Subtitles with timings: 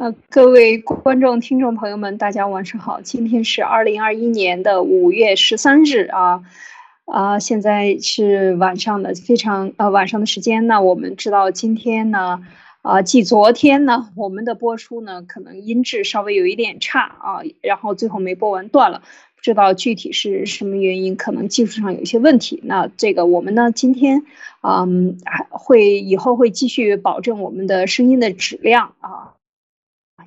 [0.00, 3.02] 呃，各位观众、听众朋友们，大家晚上好。
[3.02, 6.42] 今天是二零二一年的五月十三日啊，
[7.04, 10.66] 啊，现在是晚上的非常呃晚上的时间。
[10.66, 12.40] 那我们知道今天呢，
[12.80, 19.00] 啊，继昨天呢，我们的播出呢可能音质稍微有一点差啊，然后最后没播完断了，
[19.36, 22.58] 不知道具体是什么原因，可能技术上有一些问题。
[22.64, 24.22] 那这个我们呢今天
[24.62, 29.34] 嗯还会以后会继续保证我们的声音的质量啊。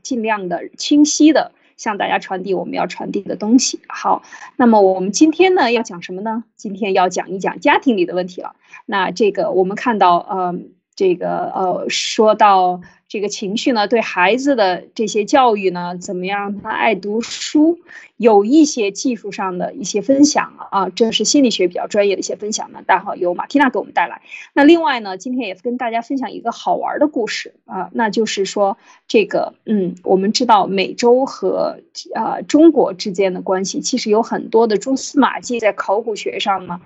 [0.01, 3.79] 尽量的清晰的向大家传递我们要传递的东西。
[3.87, 4.23] 好，
[4.55, 6.43] 那么我们今天呢要讲什么呢？
[6.55, 8.55] 今天要讲一讲家庭里的问题了。
[8.85, 10.55] 那这个我们看到，呃，
[10.95, 12.81] 这个呃，说到。
[13.09, 17.77] 这个情绪呢，对孩子的这些教育呢，怎么样让他爱读书？
[18.17, 22.79] 有一些技术上的一些分享啊，这是心理学比较专业的一些分享呢。
[22.87, 24.23] 大家好，由马蒂娜给我们带来。
[24.53, 31.81] 那另外呢，今天也跟大家分享一个好玩的故事啊，那就是说这个，嗯，我们知道美洲和
[32.15, 36.81] 啊中国之间的关系，其实有很多的蛛丝马迹，在考古学上呢，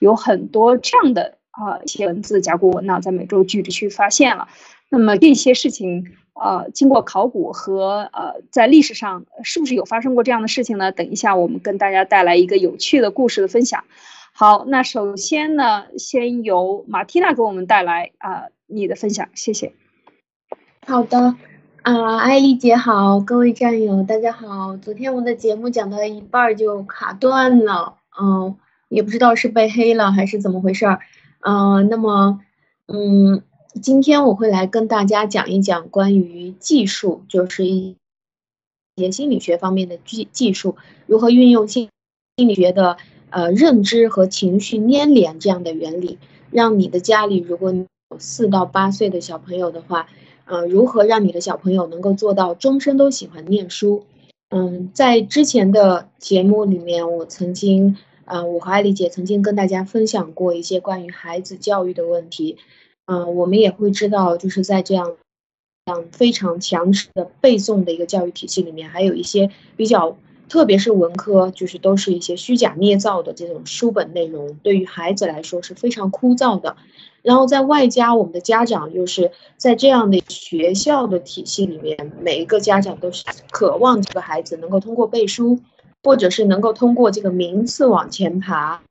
[0.00, 4.48] 有很多这样的啊一些文字甲骨文呢，在美洲聚集区发现了。
[4.88, 10.92] 那么这些事情，呃，经过考古和呃，在历史上是不是有发生过这样的事情呢？
[10.92, 13.84] 等一下，我们跟大家带来一个有趣的故事的分享。
[14.32, 19.72] 好，那首先呢，先由马蒂娜给我们带来啊你的分享，谢谢。
[20.86, 21.34] 好的，
[21.82, 24.76] 啊，艾丽姐好，各位战友大家好。
[24.76, 28.56] 昨天我的节目讲到一半就卡断了，嗯，
[28.88, 31.00] 也不知道是被黑了还是怎么回事儿，
[31.40, 32.40] 嗯，那么，
[32.86, 33.42] 嗯。
[33.82, 37.94] 今天我会来跟大家讲一讲关于技术，就是一
[38.96, 40.74] 些心理学方面的技技术，
[41.06, 41.88] 如何运用心
[42.38, 42.96] 心理学的
[43.30, 46.18] 呃认知和情绪粘连这样的原理，
[46.50, 47.86] 让你的家里如果有
[48.18, 50.08] 四到八岁的小朋友的话，
[50.46, 54.02] 呃，如何让你的小朋友能够做到终身都喜欢念书？
[54.48, 57.96] 嗯，在之前的节目里面，我曾经
[58.28, 62.58] 呃，我和艾丽姐曾经跟大家分享过一些关于孩子教育的问题。
[63.06, 65.16] 嗯，我们也会知道，就是在这样，
[66.12, 70.16] 非常强制的背诵的一个教育体系里面，还有一些比较，
[70.50, 76.76] 特别是文科，就是都是一些虚假捏造的这种书本内容，对于孩子来说是非常枯燥的。
[77.22, 85.58] 然后在外加我们的家长又是在这样的学校的体系里面，每一个家长都是渴望这个孩子能够通过背书，
[86.02, 88.82] 或者是能够通过这个名次往前爬，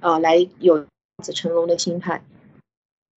[0.00, 0.86] 呃，来有
[1.22, 2.22] 子成龙的心态。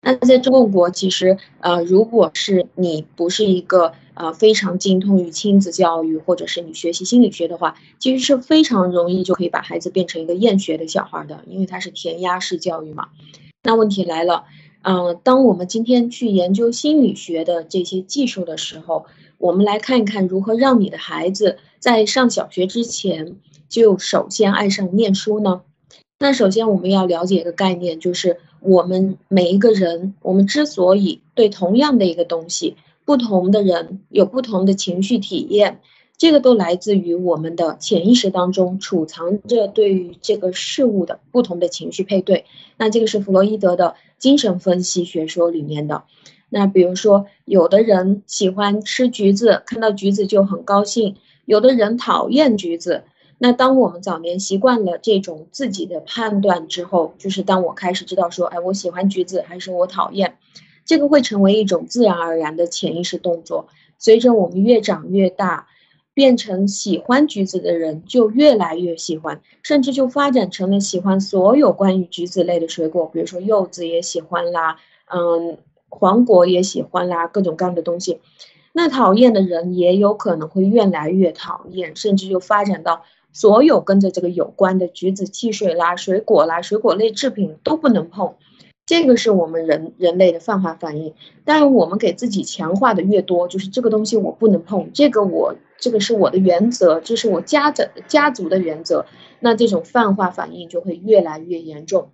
[0.01, 13.09] 那在中国，其实呃，如果是你不是一个呃非常精通于亲子教育，或者是你学习心理学的话，其实是非常容易就可以把孩子变成一个厌学的小孩的，因为它是填鸭式教育嘛。
[13.61, 14.45] 那问题来了，
[14.83, 19.05] 嗯，当我们今天去研究心理学的这些技术的时候，
[19.39, 23.37] 我们来看一看如何让你的孩子在上小学之前
[23.69, 25.61] 就首先爱上念书呢？
[26.19, 35.79] 那首先我们要了解一个概念，就是我们每一个人，我们之所以对同样的一个东西，不同的人有不同的情绪体验，
[36.17, 42.43] 这个都来自于我们的潜意识当中储藏着对于这个事物的不同的情绪配对。
[42.75, 46.03] 那这个是弗洛伊德的精神分析学说里面的。
[46.49, 51.15] 那比如说，有的人喜欢吃橘子，看到橘子就很高兴；
[51.45, 53.03] 有的人讨厌橘子。
[53.37, 60.37] 那当我们早年习惯了这种自己的判断之后，就是当我开始知道说，哎，我喜欢橘子还是我讨厌，
[60.85, 63.67] 这个会成为一种自然而然的潜意识动作。
[63.97, 65.67] 随着我们越长越大，
[66.13, 75.57] 变成喜欢橘子的人就越来越喜欢，甚至就发展成了喜欢所有关于橘子类的水果，比如说柚子也喜欢啦，嗯，
[75.89, 78.21] 黄果也喜欢啦，各种各样的东西。
[78.71, 83.03] 那讨厌的人也有可能会越来越讨厌，甚至就发展到。
[83.31, 88.33] 所有跟着这个有关的橘子汽水啦、水果啦、水果类制品都不能碰，
[88.87, 91.13] 这个是我们人人类的泛化反应。
[91.45, 99.05] 但我们给自己强化的越多，就是这个东西我不能碰，这个我这个是我的原则，这是我家的家族的原则，
[99.39, 102.09] 那这种泛化反应就会越来越严重。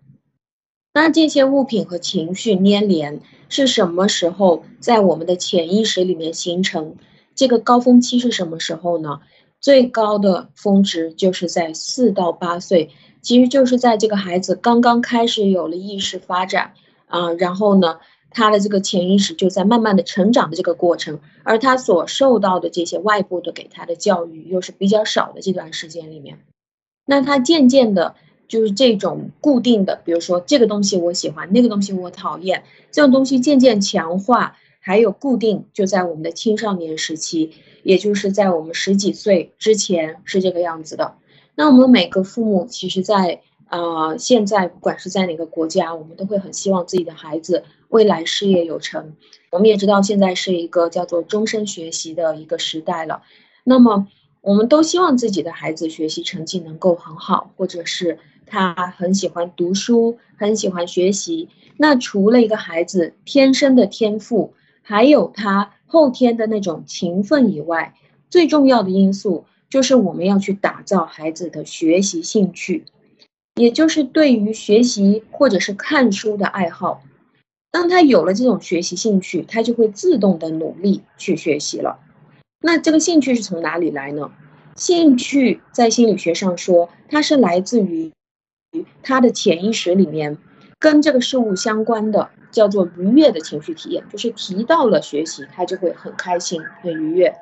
[0.95, 3.19] 那这些物品和情绪粘连
[3.50, 6.95] 是什么时候在我们的潜意识里面形成？
[7.36, 9.19] 这个高峰期是什么时候呢？
[9.59, 16.71] 最高的峰值就是在四到八岁，其实就是在这个孩子刚刚开始有了意识发展
[17.07, 18.00] 啊，然后呢，
[18.30, 26.39] 他的这个潜意识就在慢慢的成长的这个过程，而他所受到的这些外部的给他的教育又是比较少的这段时间里面，
[27.06, 28.15] 那他渐渐的，
[28.47, 34.57] 就是这种固定的，比如说这个东西我喜欢，那个东西我讨厌，这种东西渐渐强化。
[34.88, 41.15] 还有固定就在我们的青少年时期，也就是在我们十几岁之前是这个样子的。
[41.56, 49.15] 那我们每个父母其实，在呃现在不管是在哪个国家，我们都会很希望自己的孩子未来事业有成。
[49.50, 53.24] 我们也知道现在是一个叫做终身学习的一个时代了，
[53.63, 54.07] 那么
[54.41, 61.50] 我们都希望自己的孩子学习成绩能够很好，或者是他很喜欢读书，很喜欢学习。
[61.77, 67.94] 那除了一个孩子天生的天赋，还有他后天的那种勤奋以外，
[68.30, 72.86] 最重要的因素就是我们要去打造孩子的学习兴趣，
[73.56, 77.01] 也就是对于学习或者是看书的爱好。
[77.71, 82.00] 当他有了这种学习兴趣，他就会自动的努力去学习了。
[82.62, 84.31] 那这个兴趣是从哪里来呢？
[84.77, 88.12] 兴趣在心理学上说，它是来自于
[89.04, 90.38] 他的潜意识里面
[90.80, 94.04] 跟这个事物相关的，叫做愉悦的情绪体验。
[94.12, 97.36] 就是提到了学习，他就会很开心、很愉悦。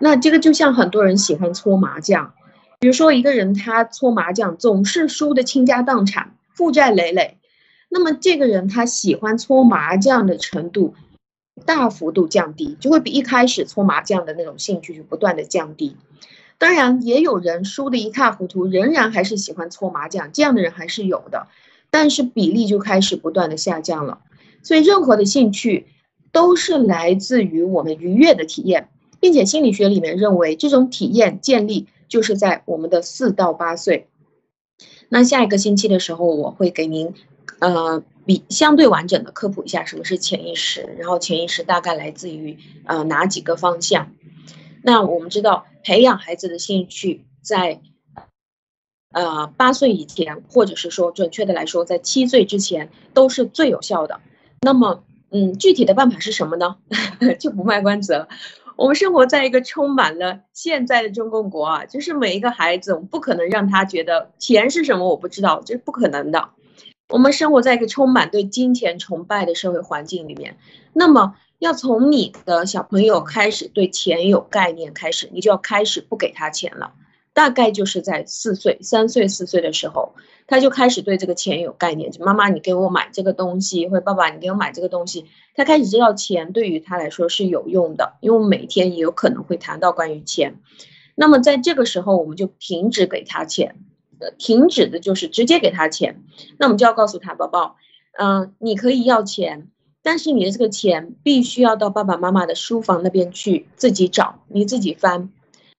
[0.00, 2.34] 那这个就像很多人喜欢搓麻将，
[2.78, 7.38] 比如说一个人他搓麻将总是输的倾家荡产、负债累累。
[7.88, 10.94] 那么这个人他喜欢搓麻将的程度
[11.64, 15.96] 大幅度降低，就会比一开始搓麻将的那种兴趣就不断的降低。
[16.58, 21.46] 当然，也有人输的一塌糊涂，仍然还是喜欢搓麻将，这样的人还是有的，
[21.90, 24.20] 但是比例就开始不断的下降了。
[24.62, 25.86] 所以，任何的兴趣
[26.32, 28.88] 都是来自于我们愉悦的体验，
[29.20, 34.08] 并且心理学里面认为，这种体验建立就是在我们的四到八岁。
[35.08, 37.14] 那下一个星期的时候，我会给您。
[37.60, 44.12] 呃，比相对完整的科普一下什么是潜意识，然后潜意识大概来自于呃哪几个方向？
[44.82, 47.80] 那我们知道，培养孩子的兴趣在
[49.10, 54.20] 呃八岁以前，或者是说准确的来说，在七岁之前都是最有效的。
[54.60, 56.76] 那么，嗯，具体的办法是什么呢？
[57.40, 58.28] 就不卖关子了。
[58.76, 66.50] 我们生活在一个充满了现在的中共国啊，就是每一个孩子，我们不可能让他觉得钱是什么，我不知道，这是不可能的。
[67.08, 70.58] 我们生活在一个充满对金钱崇拜的社会环境里面，
[70.92, 76.92] 那么要从你的小朋友开始对钱有概念开始，你就要开始不给他钱了。
[77.32, 80.14] 大概就是在四岁、三岁、四岁的时候，
[80.48, 82.10] 他就开始对这个钱有概念。
[82.10, 90.60] 就妈妈，你给我买这个东西，或者爸爸，你给我买这个东西，他开始知道钱对于他来说是有用的，因为每天也有可能会谈到关于钱。
[91.14, 93.76] 那么在这个时候，我们就停止给他钱。
[94.36, 96.24] 停止的就是直接给他钱，
[96.58, 97.76] 那我们就要告诉他，宝宝，
[98.18, 99.68] 嗯，你可以要钱，
[100.08, 105.30] 但是你的这个钱必须要到爸爸妈妈的书房那边去自己找，你自己翻，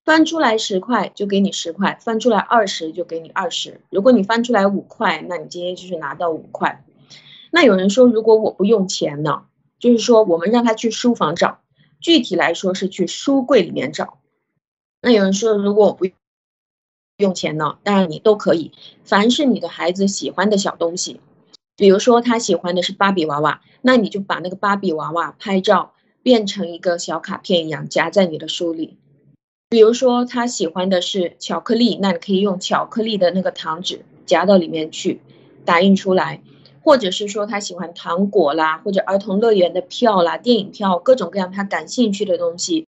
[0.06, 3.81] 翻出来十块就给你十块，翻出来二十就给你二十。
[3.90, 6.86] 如果你翻出来五块，那你今天就是拿到五块。
[7.50, 9.46] 那有人说，如果我不用钱呢？
[9.80, 11.62] 就是说我们让他去书房找，
[12.00, 14.20] 具体来说是去书柜里面找。
[15.02, 16.06] 那有人说，如果我不。
[17.18, 17.80] 用钱呢？
[17.84, 18.74] 当然你都可以。
[19.04, 21.20] 凡是你的孩子喜欢的小东西，
[21.80, 28.98] 比如说他喜欢的是芭比娃娃，那你就把那个芭比娃娃拍照变成一个小卡片一样夹在你的书里。
[29.70, 35.21] 比如说他喜欢的是巧克力，那你可以用巧克力的那个糖纸夹到里面去，
[35.64, 36.42] 打印出来。
[36.81, 42.88] 或者是说他喜欢糖果啦，或者儿童乐园的票啦、电影票，各种各样他感兴趣的东西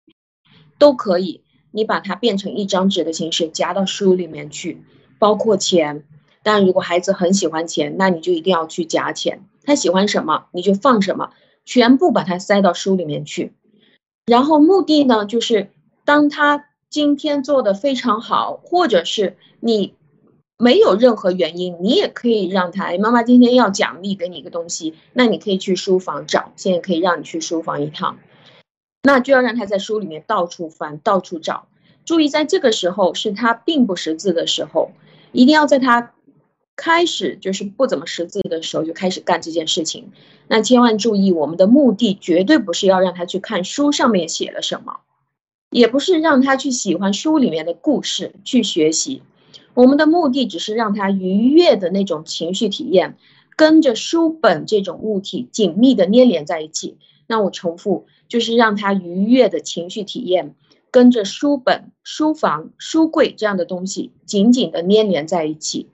[0.78, 1.42] 都可以。
[1.72, 4.84] 你把它变成一张纸的形式夹到书里面去，
[5.18, 6.04] 包括钱。
[6.44, 9.44] 但如果孩子很喜欢钱，那你就一定要去夹钱。
[9.64, 11.32] 他喜欢什么，你就放什么，
[11.66, 13.54] 全部把它塞到书里面去。
[14.26, 15.70] 然后目的呢，就是
[16.06, 19.94] 当他今天做的非常好，或者是你
[20.58, 26.52] 没有任何原因，你也可以让他，妈妈今天要奖励给你一个东西，那你可以去书房找。
[26.56, 28.18] 现在可以让你去书房一趟。
[29.04, 31.68] 那就要让他在书里面到处翻，到处找。
[32.06, 34.92] 注意，在这个时候是他并不识字的时候，
[35.32, 36.14] 一定要在他
[36.76, 40.12] 开始就是不怎么识字的时候就开始干这件事情。
[40.48, 45.00] 那千万注意，我们的目的绝对不是要让他去看书上面写了什么，
[45.70, 49.22] 也不是让他去喜欢书里面的故事去学习。
[49.74, 53.18] 我们的目的只是让他愉悦的那种情绪体验，
[53.56, 56.98] 跟着书本这种物体紧密的粘连在一起。
[57.28, 58.06] 那我重复。
[58.32, 60.56] 就是让他愉悦的情绪体验，
[60.90, 65.90] 跟着书本、书房、书柜这样的东西紧紧的粘连在一起。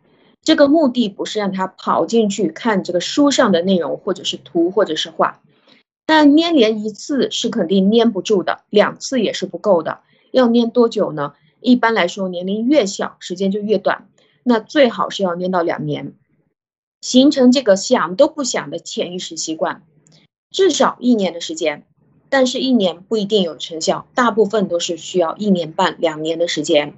[0.48, 5.42] 这个目的不是让他跑进去看这个书上的内容，或者是图，或者是画。
[6.06, 10.00] 但粘连一次是肯定粘不住的，两次也是不够的。
[10.32, 11.34] 要粘多久呢？
[11.60, 14.08] 一般来说，年龄越小，时间就越短。
[14.42, 16.14] 那最好是要粘到两年，
[17.02, 19.84] 形成这个想都不想的潜意识习惯，
[20.50, 21.84] 至少一年的时间。
[22.30, 26.94] 但是一年不一定有成效，大部分都是需要一年半、两年的时间。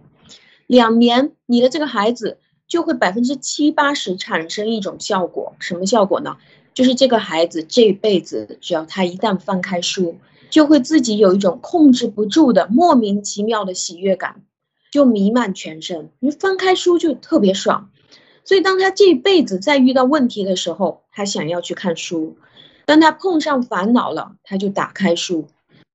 [0.67, 2.37] 两年，你的这个孩子
[2.69, 6.37] 就会百分之七八十产生一种效果，什么效果呢？
[6.73, 10.17] 就是这个孩子这辈子，只要他一旦翻开书，
[10.49, 14.43] 就会自己有一种控制不住的莫名其妙的喜悦感，
[14.91, 16.11] 就弥漫全身。
[16.19, 17.89] 你翻开书就特别爽，
[18.45, 22.37] 所以当他这辈子再遇到问题的时候，他想要去看书。
[22.85, 25.47] 当他碰上烦恼了，他就打开书。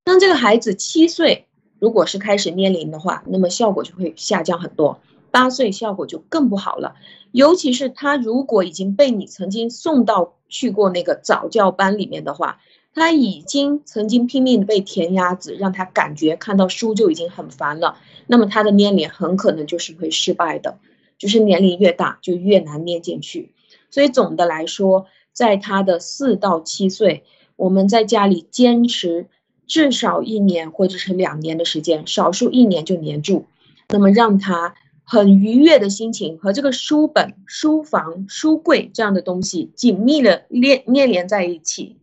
[0.03, 1.47] 当这个孩子七岁，
[1.79, 4.99] 如果是开始捏铃的话，那么效果就会下降很多。
[5.35, 6.95] 八岁效果就更不好了，
[7.33, 12.61] 尤其是他如果已经被你曾经送到去过那个早教班里面的话，
[12.93, 17.97] 他已经曾经拼命的被填鸭子，让他感觉看到书就已经很烦了。
[18.27, 20.77] 那么他的捏脸很可能就是会失败的，
[21.17, 23.51] 就是年龄越大就越难捏进去。
[23.89, 25.07] 所以总的来说。
[25.35, 27.25] 在他的四到七岁，
[27.57, 29.27] 我们在家里坚持
[29.67, 33.45] 至少一年或者是两年的时间，少数一年就黏住，
[33.89, 34.75] 那么让他
[35.05, 41.97] 很愉悦的心情和这个书本、书房、书柜这样的东西紧密的链链连在一起，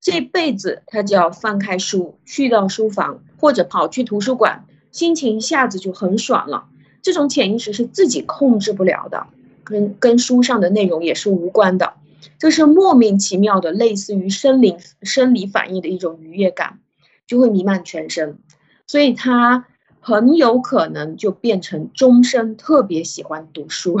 [0.00, 6.66] 这辈子他就要翻开书，去到书房或者跑去图书馆，心情一下子就很爽了。
[7.00, 9.28] 这种潜意识是自己控制不了的，
[9.62, 11.94] 跟跟书上的内容也是无关的。
[12.38, 16.80] 这是莫名其妙的，类似于生理生理反应的一种愉悦感，
[17.26, 18.38] 就会弥漫全身，
[18.86, 19.66] 所以他
[20.08, 23.98] 很有可能就变成终身特别喜欢读书。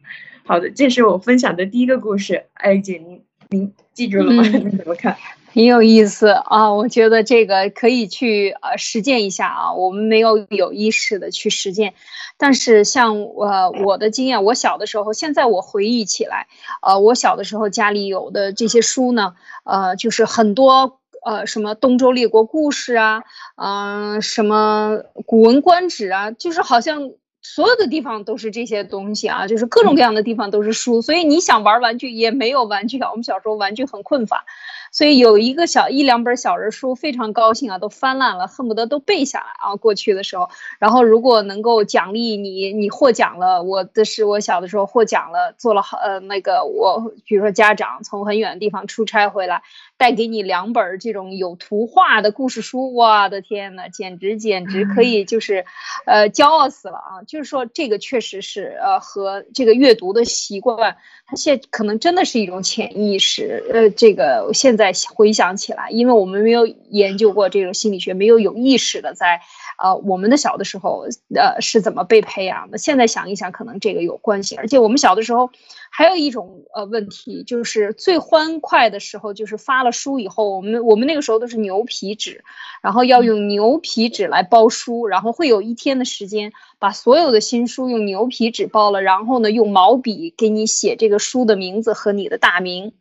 [0.46, 4.42] 好的，这是我分享的第一个故事，哎姐，您您记住了吗？
[4.42, 5.14] 您 怎么看？
[5.52, 9.74] 很有意思啊，我觉得这个可以去呃实践一下啊。
[9.74, 11.92] 我们没有有意识的去实践，
[12.38, 16.46] 但是像我我的经验，我小的时候，现在我回忆起来，
[16.80, 23.22] 呃，我小的时候家里有的这些书呢，呃，就是很多呃什么东周列国故事啊，
[23.56, 27.12] 嗯，什么古文观止啊，就是好像
[27.42, 33.10] 所有的地方都是这些东西啊，就是各种各样的地方都是书，所以你想玩玩具也没有玩具啊。
[33.10, 34.44] 我们小时候玩具很困乏。
[34.92, 39.76] 所以有一个小一两本小人书，非常高兴啊，都翻烂了，恨不得都背下来啊。
[39.76, 40.50] 过去的时候，
[40.80, 49.62] 然后如果能够奖励你，你获奖了，我的是我小的时候获奖了，做了好呃那个我，比如说家长从很远的地方出差回来。
[50.00, 55.66] 带给你两本这种有图画的故事书，我的天呐，简直简直可以就是，
[56.06, 57.20] 呃，骄傲死了啊！
[57.26, 63.62] 就是说这个确实是呃和这个阅读的习惯，它现可能真的是一种潜意识。
[63.70, 69.42] 呃，这个现在回想起来，因为我们没有研究过这种心理学，没有有意识的在。
[69.82, 72.76] 呃，我们的小的时候，呃，是怎么被培养的？
[72.76, 74.54] 现在想一想，可能这个有关系。
[74.56, 75.50] 而且我们小的时候，
[75.90, 82.44] 还有一种呃问题，就是最欢快的时候，就是发了书以后，我们我们那个时候都是牛皮纸，
[82.82, 92.92] 然后要用牛皮纸来包书，然后会有一天的时间，把所有的新书用牛皮纸包了，然后呢，用毛笔给你写这个书的名字和你的大名。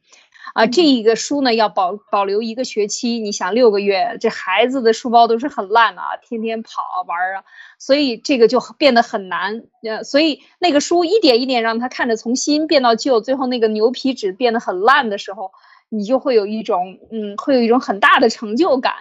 [0.53, 7.43] 啊，这一个书呢要保保留一个学期，你想六个月，这孩子的书包都是很烂的啊，天天跑啊玩啊，
[7.77, 9.63] 所以这个就变得很难。
[9.83, 15.51] 呃，所以那个书一点一点让他看着从新变到旧，最后那个牛皮纸变得很烂的时候，
[15.89, 18.93] 你就会有一种嗯，会有一种很大的成就感。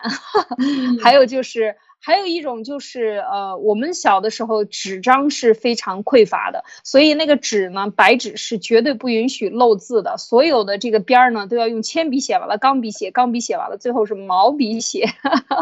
[1.03, 1.77] 还有就是。
[2.01, 15.07] 还有一种就是，呃，我们小的时候纸张是非常匮乏的，所以那个纸呢，白纸是绝对不允许漏字的，所有的这个边儿呢都要用铅笔写完了，钢笔写，钢笔写完了，最后是毛笔写，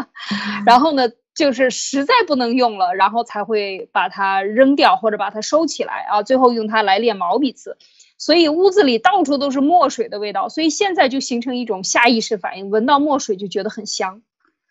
[0.65, 7.77] 然后呢，就是实在不能用了，然后才会把它扔掉或者把它收起来啊，最后用它来练毛笔字，
[8.17, 14.21] 所以屋子里到处都是墨水的味道，所以现在就形成一种下意识反应，闻到墨水就觉得很香。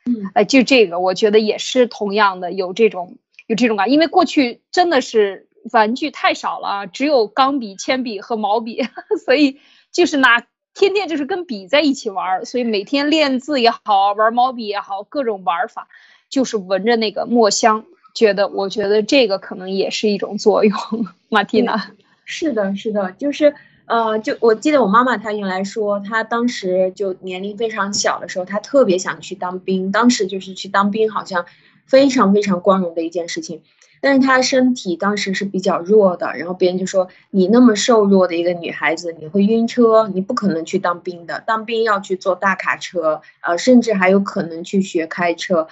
[0.06, 8.82] 嗯，哎，就这个，我觉得也是同样的，有这种有这种感，因为过去真的是玩具太少了，只有钢笔、铅笔和毛笔，
[9.26, 9.58] 所以
[9.90, 15.88] 就是拿天天就是跟笔在一起玩，所以每天练字也好，玩毛笔也好，各种玩法，
[16.30, 17.84] 就是闻着那个墨香，
[18.14, 20.78] 觉得我觉得这个可能也是一种作用。
[21.28, 21.90] 马蒂娜，
[22.24, 23.54] 是的，是的，就是。
[23.86, 29.92] 呃，就我记得我妈妈她原来说，她当时就年龄非常小的时候，她特别想去当兵。
[29.92, 31.46] 当时就是去当兵，好像
[31.86, 33.62] 非常非常光荣的一件事情。
[34.00, 41.42] 但是她身体当时是比较弱的，然后别人就说：“你那么瘦弱的一个女孩子，你会晕车，你不可能去当兵的。
[41.46, 45.68] 当兵要去坐大卡车，呃，甚至还有可能去学开车。”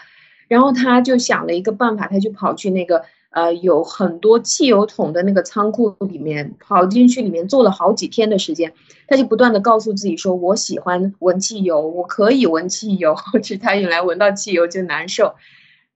[0.46, 3.04] 然后她就想了一个办法，她就跑去那个。
[3.34, 8.72] 呃有很多汽油桶的那个仓库里面跑进去里面坐了好几天的时间，
[9.08, 15.34] 他就不断的告诉自己说，我喜欢闻汽油，我可以闻汽油， 是他原来闻到汽油就难受。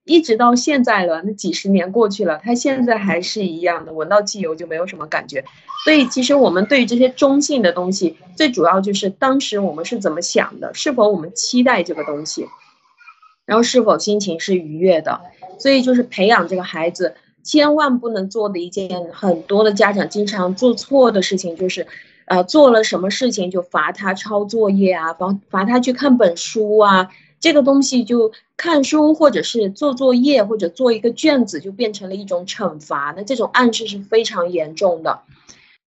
[0.05, 5.45] 一直到现在了，那几十年过去了，他现在还是一样的，闻到汽油就没有什么感觉。
[5.85, 12.47] 所以，其实我们对于这些中性的东西，最主要就是当时我们是怎么想的，是否我们期待这个东西，
[13.45, 15.21] 然后是否心情是愉悦的。
[15.59, 21.87] 所以，就是培养这个孩子，千万不能做的一件很多的家长经常做错的事情，就是，
[22.25, 27.09] 呃，做了什么事情就罚他抄作业啊，罚罚他去看本书啊。
[27.41, 33.13] 这个东西就看书，或者是做作业，或者做一个卷子，就变成了一种惩罚。
[33.15, 35.21] 那这种暗示是非常严重的，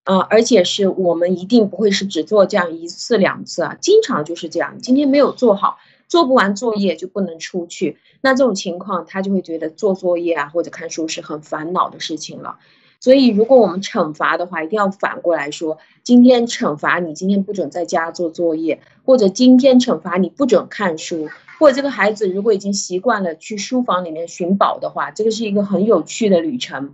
[0.05, 4.79] 啊，而且是我们一定不会是只做这样一次两次啊，经常就是这样。
[4.81, 5.77] 今天没有做好，
[6.13, 7.97] 做不完作业就不能出去。
[8.21, 12.59] 那这种情况，他就会觉得做作业啊或者看书是很烦恼的事情了。
[13.01, 21.31] 所以，如果我们惩罚的话，一定要反过来说：今天惩罚你，今天不准在家做作业，或者今天惩罚你不准看书。
[21.59, 26.93] 或者这个孩子如果已经习惯了去书房里面寻宝的话，这个是一个很有趣的旅程。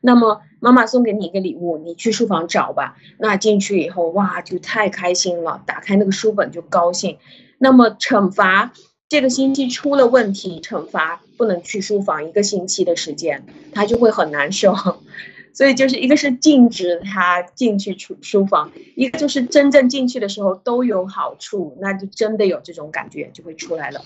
[0.00, 2.96] 那么妈妈送给你一个礼物，你去书房找吧。
[3.18, 7.18] 那进去以后，哇，就太开心了，打开那个书本就高兴。
[7.58, 8.72] 那么惩罚
[9.08, 14.74] 这个星期出了问题，惩罚不能去书房一个星期的时间，他就会很难受。
[15.52, 24.04] 所以就是一个是禁止他进去书书房，一个就是真正进去的时候都有好处，那就真的有这种感觉就会出来了。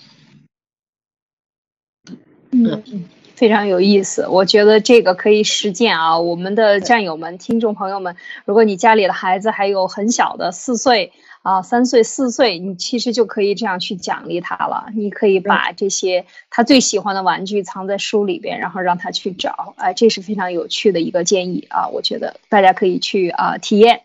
[2.51, 2.83] 嗯，
[3.35, 11.13] 非常有意思，我觉得这个可以实践啊，我们的战友们、听众朋友们，如果你家里的孩子还有很小的四岁。
[11.45, 14.87] 啊，三岁四岁，你其实就可以这样去奖励他了。
[14.95, 19.75] 你可以把这些他最喜欢的玩具藏在书里边，然后让他去找。
[19.77, 21.89] 哎，这是非常有趣的一个建议啊！
[21.89, 24.05] 我觉得大家可以去啊体验。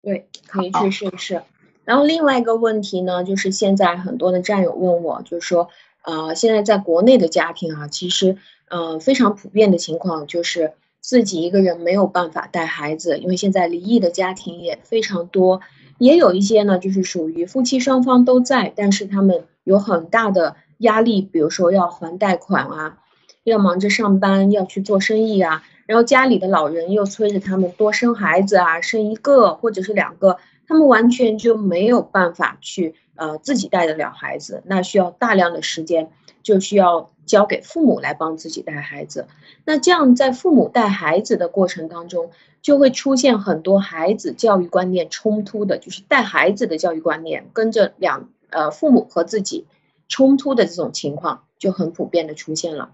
[0.00, 1.42] 对，可以去试一试。
[1.84, 5.70] 然后另外一个问题呢，就是现在很多的战友问我，就是说，
[6.02, 8.36] 呃，现在在国内的家庭啊，其实
[8.68, 15.60] 呃非常普遍的情况就是自己一个人没有办法带孩子，因为现在离异的家庭也非常多。
[15.98, 22.98] 也有一些呢，就是属于夫妻双方都在，但是他们有很大的压力，比如说要还贷款啊，
[23.44, 30.38] 要忙着上班，要去做生意啊，然后家里的老人又催着他们多生孩子啊，生一个或者是两个，
[30.70, 36.12] 他们完全就没有办法去呃自己带得了孩子，那需要大量的时间，
[36.44, 39.26] 就需要交给父母来帮自己带孩子。
[39.64, 42.30] 那这样在父母带孩子的过程当中，
[42.62, 49.66] 就会出现很多孩子教育观念冲突的，就是带孩子的教育观念跟着两呃父母和自己
[50.06, 52.92] 冲突的这种情况就很普遍的出现了。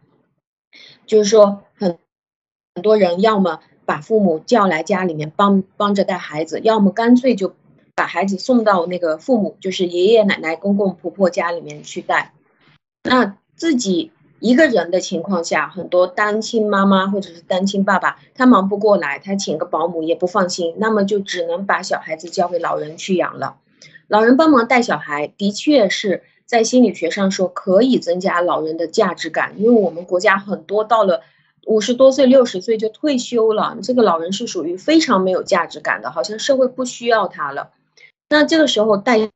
[1.04, 1.98] 就是说很
[2.74, 7.54] 很多人要么把父母叫来家里面帮帮着带孩子，要么干脆就
[7.96, 12.34] 把孩子送到那个父母就是爷爷奶奶公公婆婆家里面去带，
[13.02, 14.12] 那自己。
[14.38, 23.56] 一个人的情况下，很多单亲妈妈或者是单亲爸爸，他忙不过来，他请个保姆也不放心，那么就只能把小孩子交给老人去养了。
[24.08, 31.22] 老人帮忙带小孩，的确是在心理学上说可以增加老人的价值感，因为我们国家很多到了
[31.66, 37.70] 五十多岁、六十岁就退休了，这个老人是属于非常没有价值感的，好像社会不需要他了。
[38.28, 39.30] 那这个时候带。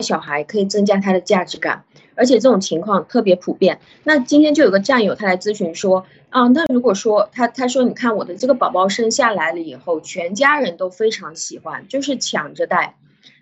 [0.00, 1.84] 小孩可以增加他的价值感，
[2.16, 3.78] 而且这种情况特别普遍。
[4.02, 12.96] 那今天就有个战友他来咨询说，啊，那如果说他他说，你看我的这个宝宝生下来了以后，全家人都非常喜欢，就是抢着带，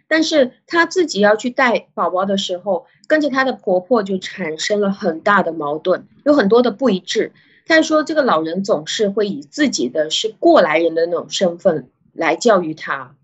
[0.08, 7.32] 但是他自己要去带宝宝的时候，跟着他的婆婆就产生了很大的矛盾，有很多的不一致。
[7.66, 13.14] 他说这个老人总是会以自己的是过来人的那种身份来教育他。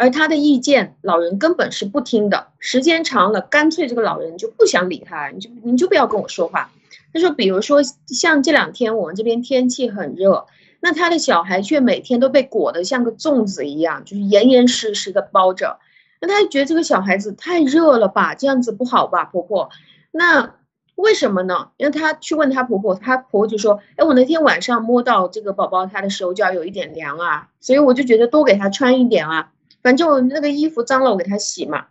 [0.00, 2.46] 而他的意见，老人根本是不听的。
[2.58, 6.70] 时间长了，干脆这个老人就不想理他，你就你就不要跟我说话。
[7.12, 10.46] 他说，比如说像这两天我们这边天气很热，
[10.80, 15.78] 那他的小孩却每天都被裹得像个粽子一样，就是严严实实的包着。
[16.18, 19.68] 那他就觉得这个小孩子太热了吧，这样子不好吧，婆婆？
[20.12, 20.54] 那
[20.94, 21.72] 为什么呢？
[21.76, 29.52] 因为他去问他婆婆，他婆婆就说，哎，我那天晚上摸到这个宝宝他的手脚有一点凉啊，所以我就觉得多给他穿一点啊。
[29.82, 31.86] 反正我那个衣服脏了，我给他洗嘛。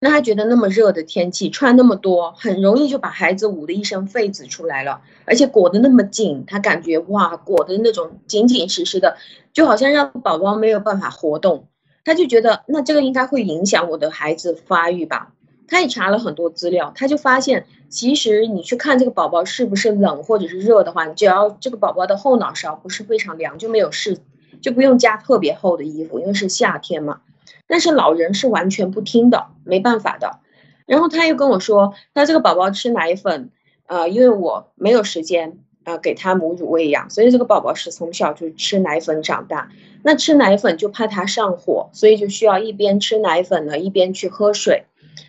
[0.00, 9.16] 那他觉得那么热的天气穿那么多，很容易就把孩子捂的一身痱子出来了，而且裹得那么紧，他感觉哇，裹得那种紧紧实实的，
[9.52, 11.66] 就好像让宝宝没有办法活动。
[12.04, 15.32] 他就觉得那这个应该会影响我的孩子发育吧。
[15.66, 24.18] 他也查了很多资料，他就发现，其实你去看这个宝宝是不是冷或者是热的话，只要这个宝宝的后脑勺不是非常凉，就没有事，
[24.60, 27.20] 就不用加特别厚的衣服，因为是夏天嘛。
[27.66, 30.40] 但是老人是完全不听的，没办法的。
[30.86, 33.50] 然后他又跟我说，他这个宝宝吃奶粉，
[33.86, 39.70] 呃，因为我没有时间啊给他母乳喂养，所以这个宝宝是从小就吃奶粉长大。
[40.02, 44.84] 那吃奶粉就怕他上火，所以就需要一边吃奶粉呢，一边去喝水。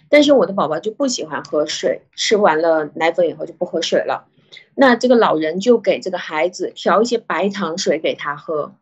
[0.07, 4.27] 但是我的宝宝就不喜欢喝水，吃完了奶粉以后就不喝水了。
[4.75, 8.73] 那这个老人就给这个孩子调一些白糖水给他喝，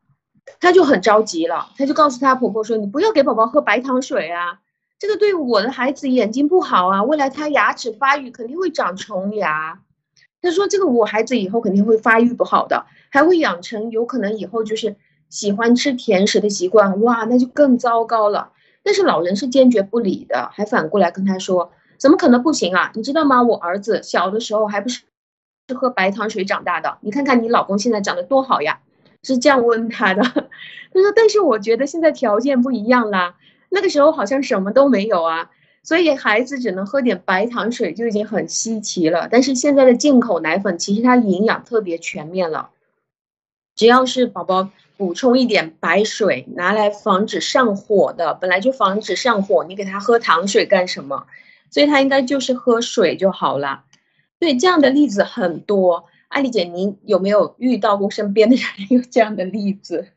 [0.59, 4.59] 他就很着急了，他就告诉他婆婆说：“你不要给宝宝喝白糖水啊，
[4.99, 9.81] 这个对我的孩子眼睛不好啊，未来他牙齿发育肯定会长虫牙。”
[10.41, 14.95] 他说：“这个我孩子以后肯定会发育不好的，还会养成有可能以后就是
[15.29, 18.51] 喜欢吃甜食的习惯，哇，那就更糟糕了。”
[18.83, 22.91] 但是老人是坚决不理的，还反过来跟他说：“怎么可能不行啊？
[22.95, 23.43] 你知道吗？
[23.43, 25.01] 我儿子小的时候还不是
[25.67, 26.97] 是喝白糖水长大的。
[27.01, 28.79] 你看看你老公现在长得多好呀！”
[29.23, 30.21] 是这样问他的。
[30.93, 33.35] 他说：“但是我觉得现在条件不一样啦，
[33.69, 35.51] 那个时候好像什么都没有啊，
[35.83, 39.27] 所以孩子只能喝点白糖水就已经很稀奇了。
[39.31, 42.69] 但是现在的进口奶粉其实它营养特别全面了，
[43.75, 51.27] 只要是宝宝。”补充一点白水，拿来防止上火的，本来就防止上火，你给他喝糖水干什么？
[51.69, 53.83] 所以他应该就是喝水就好了。
[54.39, 56.05] 对，这样的例子很多。
[56.27, 60.07] 艾丽姐，您有没有遇到过身边的人 有这样的例子？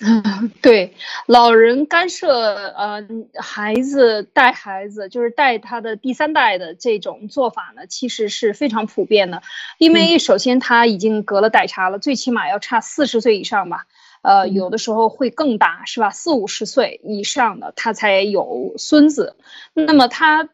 [0.00, 0.94] 嗯， 对，
[1.26, 9.42] 老人干涉呃孩子带孩子，就是带他的第三代的这种做法呢，其实是非常普遍的。
[9.78, 13.86] 因为首先他已经隔了代差了，最起码要差四十岁以上吧。
[14.22, 16.10] 呃，有的时候会更大，是吧？
[16.10, 19.36] 四五十岁以上的他才有孙子，
[19.74, 20.48] 那么他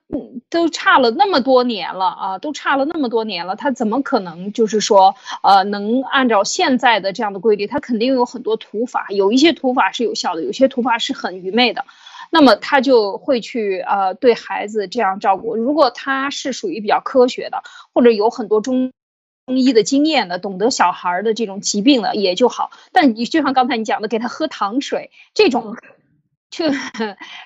[0.50, 7.66] 都差了那么多年了啊，都差了那么多年了，他怎么可能就是说，呃，能按照现在的这样的规律？
[7.66, 11.84] 他肯定有很多土法，有一些土法是有效的，有些土法是很愚昧的，
[12.30, 15.56] 那么他就会去呃对孩子这样照顾。
[15.56, 18.92] 如果他是属于比较科学的，或者有很多中。
[19.46, 22.70] 中医的经验的，懂得小孩的这种疾病的也就好。
[22.92, 25.76] 但你就像刚才你讲的，给他喝糖水这种，
[26.48, 26.72] 这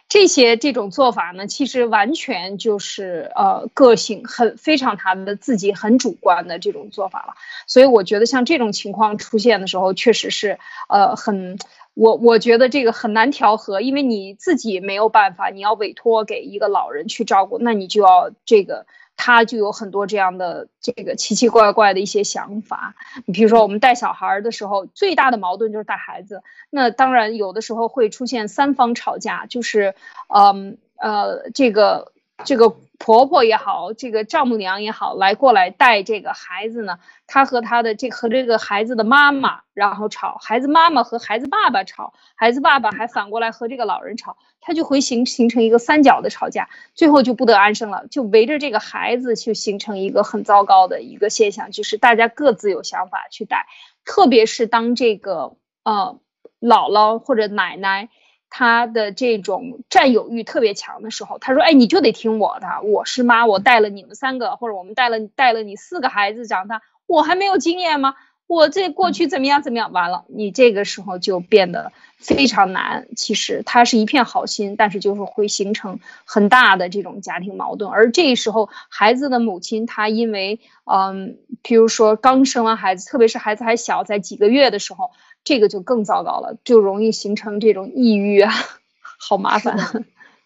[0.09, 7.35] 这些这种做法呢，其实完全就是呃个性很非常他的自己很主观的这种做法了。
[7.67, 11.59] 所以我觉得像这种情况出现的时候，确实是呃很
[11.95, 18.87] 我我觉得这个很难调和，因为你自己没有办法，你要委托给一个老人去照顾，那你就要这个。
[19.19, 22.95] 他就有很多这样的这个奇奇怪怪的一些想法。
[23.27, 26.43] 你比如说，我们带小孩的时候，最大的矛盾就是带孩子。
[26.71, 29.95] 那当然有的时候会出现三方吵架，就是，
[30.29, 32.13] 嗯呃，这个
[32.45, 32.77] 这个。
[33.01, 36.99] 婆婆也好，这个丈母娘也好，来过来带这个孩子呢。
[37.29, 53.69] 她和她的这和这个孩子的妈妈，然后吵，孩子妈妈和孩子爸爸吵，孩子爸爸还反过来和这个老人吵，他就会形形成一个三角的吵架，最后就不得安生了，就围着这个孩子去形成一个很糟糕的一个现象，就是大家各自有想法去带，
[54.05, 56.19] 特别是当这个呃
[56.61, 58.09] 姥姥或者奶奶。
[58.51, 68.15] 他的这种占有欲特别强的时候，他说：“哎，你就得听我的，我是妈，我带了你们三个，或者我们带了带了你四个孩子长大，我还没有经验吗？
[68.47, 69.93] 我这过去怎么样怎么样？
[69.93, 73.07] 完了，你这个时候就变得非常难。
[73.15, 77.91] 其实他是一片好心，但是就是会形成很大的这种家庭矛盾。
[77.91, 85.11] 而这时候，孩子的母亲她因为嗯，比如说刚生完孩子，特别是孩子还小，在几个月的时候。”
[85.45, 88.53] 这个就更糟糕了，就容易形成这种抑郁啊，
[89.19, 90.05] 好麻烦。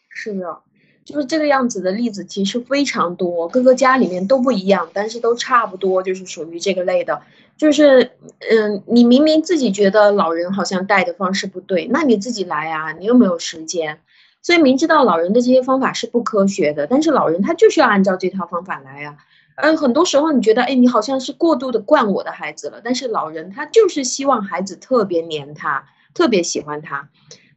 [0.08, 0.58] 是的，
[1.04, 7.22] 就是这个样子的例子其实非常多，各个家里面都不一样，但是都差不多，就是属于这个类的。
[7.56, 8.12] 就是，
[8.50, 14.00] 嗯，你明明自己觉得老人好像带的方式不对，那你自己来啊，你又没有时间，
[14.40, 19.16] 所以明知道老人的这些方法是不科学的，但是老人他就是要按照这套方法来啊。
[19.62, 22.80] 嗯，很多时候你觉得，哎，你好像是过度的惯我的孩子了。
[22.82, 27.08] 但是老人他就是希望孩子特别黏他，特别喜欢他，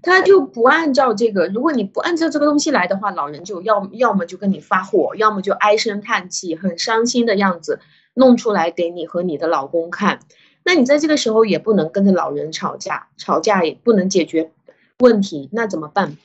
[0.03, 1.47] 他就不按照这个。
[1.47, 7.79] 如果你不按照这个东西来的话，老人就要要么就跟你发火，要么就唉声叹气，很伤心的样子
[8.13, 10.19] 弄出来给你和你的老公看。
[10.63, 14.51] 那你在这个时候也不能跟着老人吵架，吵架也不能解决
[14.99, 16.17] 问题，那怎么办？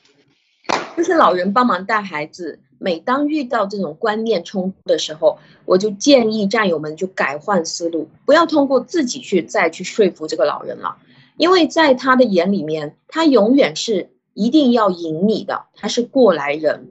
[0.95, 2.59] 就是老人帮忙带孩子。
[2.83, 10.97] 每当遇到这种观念冲突的时候，我就建议战友们就改换思路，不要通过自己去再去说服这个老人了，
[11.37, 16.87] 因为在他的眼里面，他永远是一定要赢你的，他是过来人。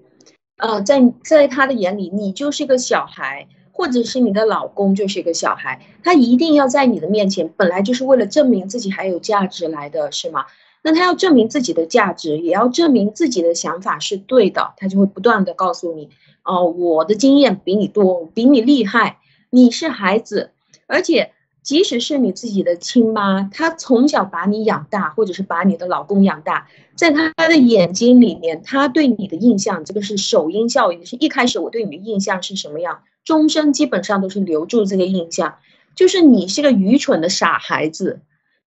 [0.58, 10.46] 呃，在在他的眼里，你就是一个小孩，或者是你的老公就是一个小孩，他一定要在你的面前，本来就是为了证明自己还有价值来的，是吗？
[10.82, 16.10] 那他要证明自己的价值，也要证明自己的想法是对的，他就会不断的告诉你，
[16.44, 19.18] 哦，我的经验比你多，比你厉害，
[19.50, 20.50] 你是孩子，
[20.86, 21.32] 而且。
[21.62, 26.66] 即使是你自己的亲妈，她从小把你养大，或者是把你的老公养大，
[26.96, 35.56] 在她的眼睛里面，她对你的印象，这个是首因效应，是一开始我对你的印象是什么样，终身基本上都是留住这个印象，
[35.94, 38.20] 就是你是个愚蠢的傻孩子，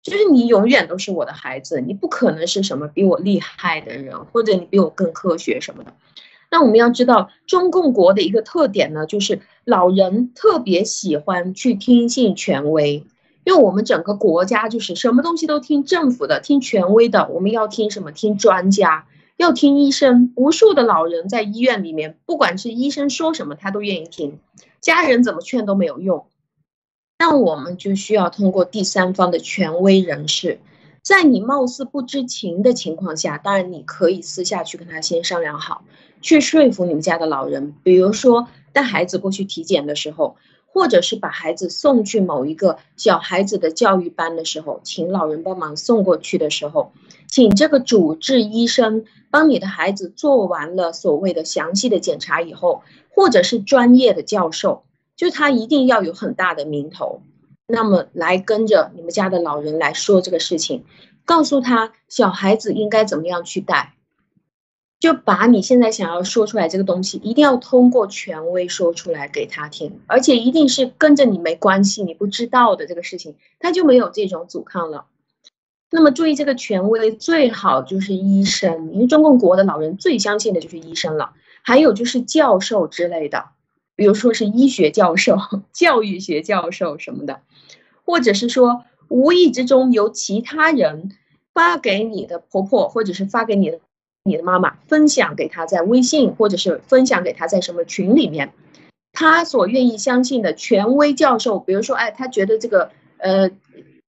[0.03, 5.93] 就是你永远都是我的孩子，你不可能是什么比我厉害的人，或者你比我更科学什么的。
[6.51, 13.05] 那我们要知道，中共国的一个特点呢，就是老人特别喜欢去听信权威，
[13.45, 17.29] 因为我们整个国家就是什么东西都听政府的，听权威的。
[17.29, 18.11] 我们要听什么？
[18.11, 20.33] 听专家，要听医生。
[20.35, 24.37] 无数的老人在医院里面，不管是医生说什么，他都愿意听，
[24.79, 26.25] 家人怎么劝都没有用。
[27.25, 30.59] 那我们就需要通过第三方的权威人士，
[31.01, 35.85] 在你貌似不知情的情况下，当然你可以私下去跟他先商量好。
[36.19, 40.35] 去说服你们家的老人，比如说带孩子过去体检的时候，
[40.67, 46.91] 或者是把孩子送去某一个小孩子的教育班的时候，请老人帮忙送过去的时候，
[47.29, 52.81] 请这个主治医生帮你的孩子做完了所谓的详细的检查以后，
[53.15, 54.83] 或者是专业的教授，
[55.15, 57.21] 就他一定要有很大的名头，
[57.67, 60.85] 那么来跟着你们家的老人来说这个事情，
[61.25, 63.93] 告诉他小孩子应该怎么样去带。
[64.99, 75.07] 就把你现在想要说出来这个东西，一定要通过权威说出来给他听，而且一定是跟着你没关系、你不知道的这个事情，他就没有这种阻抗了。
[75.91, 81.33] 那么注意，这个权威最好就是医生，因为中共国的老人最相信的就是医生了。
[81.61, 83.49] 还有就是教授之类的，
[83.95, 85.37] 比如说是医学教授、
[85.73, 87.41] 教育学教授什么的，
[88.05, 91.11] 或者是说无意之中由其他人
[91.53, 93.79] 发给你的婆婆，或者是发给你的。
[94.25, 98.53] 你的妈妈分享给她在微信，或者是分享给她在什么群里面，
[99.11, 103.51] 他所愿意相信的权威教授，比如说，哎，他觉得这个呃，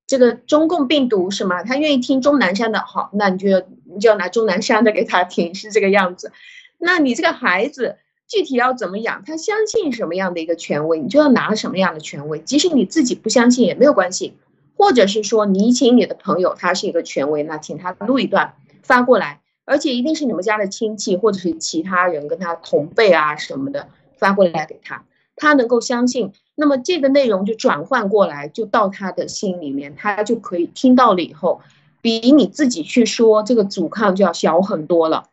[0.08, 6.32] 这个中共病毒是吗，他愿意听钟南山的，好，那你就要你就要拿钟南山的给他听，是这个样子。
[6.78, 14.33] 那你这个孩子具体要怎么养，他相信什么样的一个权威，你就要拿什么样的权威，即使你自己不相信也没有关系，
[14.77, 19.41] 或者是说你请你的朋友，他是一个权威，那请他录一段发过来。
[19.67, 31.61] 而且一定是你们家的亲戚或者是其他人跟他同辈啊什么的发过来给他，他能够相信，那么这个内容就转换过来，就到他的心里面，他就可以听到了以后，
[31.99, 35.29] 比你自己去说这个阻抗就要小很多了。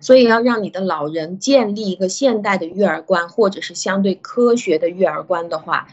[0.00, 5.86] 所以要让你的老人建立一个现代的育儿观，或者是相对科学的育儿观的话，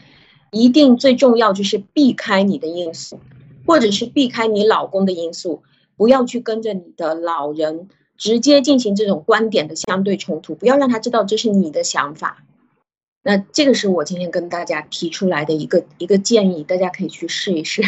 [0.50, 3.20] 一定最重要就是避开你的因素，
[3.66, 5.62] 或者是避开你老公的因素。
[5.96, 12.44] 不要去跟着你的老人直接进行这种观点的相对冲突，不要让他知道这是你的想法。
[13.24, 17.82] 那这个是我今天跟大家提出来的一个一个建议，大家可以去试一试。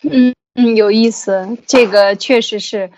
[0.00, 2.90] 嗯嗯，有意思，这个确实是，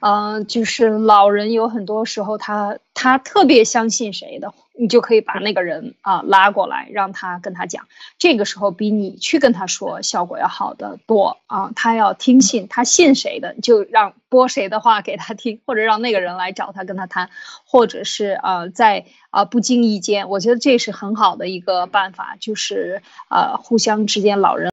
[0.00, 4.52] 嗯，就是老人有很多时候他他特别相信谁的。
[4.74, 7.86] 你就可以把那个人啊拉过来，让他跟他讲，
[8.18, 11.70] 这个时候比你去跟他说效果要好得多啊。
[11.76, 17.28] 他要听信，他信谁的，就让播谁的话给他听，或者让那个人来找他跟他谈，
[17.66, 24.71] 或者是啊在啊不经意间，我觉得这是很好的一个办法，就是呃互相之间老人。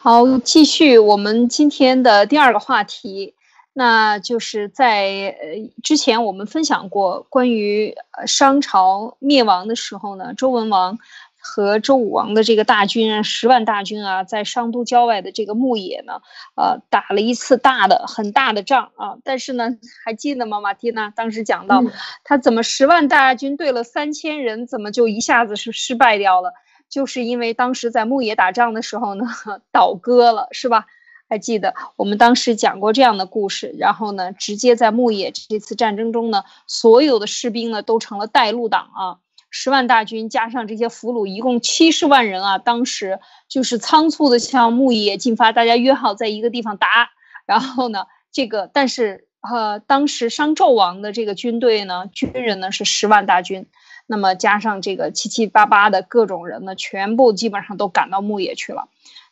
[0.00, 3.34] 好，继续我们今天的第二个话题。
[3.72, 10.98] 那就是在呃之前我们分享过关于呃商朝灭亡的时候呢，周文王
[11.36, 16.20] 和周武王的这个大军十万大军啊，在商都郊外的这个牧野呢，
[16.54, 19.16] 呃打了一次大的很大的仗啊。
[19.24, 19.70] 但是呢，
[20.04, 21.82] 还记得吗，马蒂娜当时讲到
[22.22, 26.52] 他怎么十万大军对了三千人，怎么就一下子是失败掉了？
[26.88, 29.26] 就是因为当时在牧野打仗的时候呢，
[29.72, 30.86] 倒戈了，是吧？
[31.30, 39.18] 还记得我们当时讲过这样的故事，然后呢，直接在牧野这次战争中呢，所有的士兵呢都成了带路党啊，
[39.50, 47.10] 十万大军加上这些俘虏，一共七十万人啊，当时就是仓促的向牧野进发，大家约好在一个地方打，
[47.44, 53.66] 然后呢，这个但是呃，当时商纣王的这个军队呢，军人呢是十万大军，
[54.10, 58.88] 那么加上这个七七八八的各种人呢，全部基本上都赶到牧野去了。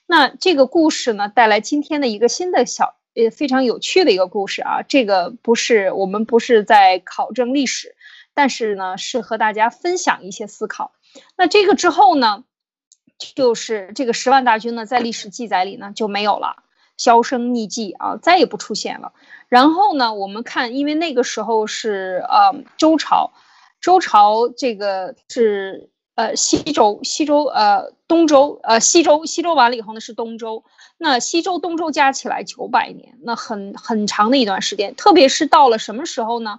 [0.07, 4.83] 那这个故事呢，带来今天的一个新的小呃非常有趣的一个故事啊。
[4.83, 7.97] 这个不是我们不是在考证历史，
[8.35, 10.93] 但是呢是和大家分享一些思考。
[11.37, 12.45] 那这个之后呢，
[13.35, 16.63] 就是这个十万大军呢，在历史记载里呢就没有了，
[16.99, 19.15] 销声匿迹啊，再也不出现了。
[19.49, 23.33] 然后呢，我们看，因为那个时候是呃周朝，
[23.87, 30.65] 周朝这个是呃西周，西周呃东周呃西周，西周完了以后呢是东周，
[30.99, 36.59] 那西周东周加起来九百年，那很很长的一段时间，特别是到了什么时候呢？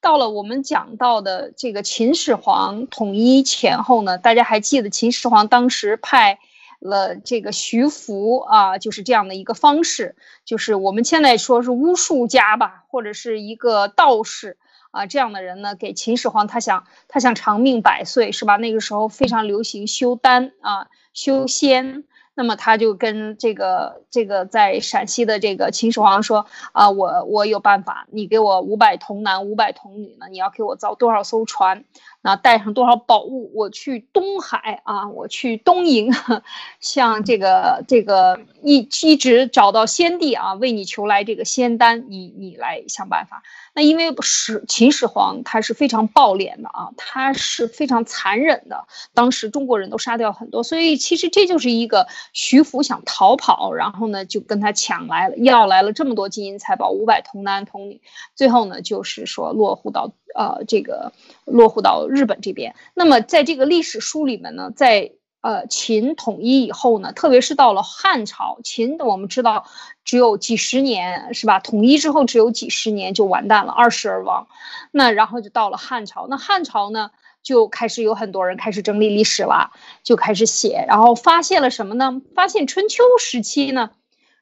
[0.00, 6.38] 到了我们讲到的这个秦始皇统一前后呢，大家还记得秦始皇当时派
[6.78, 10.14] 了这个徐福啊，就是这样的一个方式，
[10.44, 14.58] 就是我们现在说是巫术家吧，或者是一个道士
[14.98, 18.56] 啊这样的人呢，给秦始皇他想他想长命百岁是吧？
[18.56, 22.04] 那个时候非常流行修丹啊修仙。
[22.34, 31.84] 那么他就跟这个这个在陕西的这个秦始皇说啊，我我有办法，你给我五百童男五百童女呢，你要给我造多少艘船，
[32.20, 36.12] 那带上多少宝物，我去东海啊，我去东瀛，
[36.80, 43.42] 向这个这个一一直找到先帝啊，为你求来这个仙丹，你你来想办法。
[43.74, 48.86] 那因为始秦始皇他是非常暴敛的啊，他是非常残忍的。
[49.14, 58.00] 当时中国人都杀掉很多，所以其实这就是一个徐福想逃跑，然后呢就跟他抢来了，要来了这么多金银财宝，五百童男童女，
[58.34, 61.12] 最后呢就是说落户到呃这个
[61.50, 62.74] 落户到日本这边。
[62.94, 69.66] 那么在这个历史书里面呢，在呃，秦统一以后呢，特别是到了汉朝，秦我们知道
[70.04, 71.60] 只有几十年，是吧？
[71.60, 74.48] 统一之后只有几十年就完蛋了，二世而亡。
[74.90, 79.70] 那然后就到了汉朝，那汉朝呢就开始有很多人开始整理历史了，
[80.02, 82.20] 就开始写，然后发现了什么呢？
[82.34, 83.90] 发现春秋时期呢，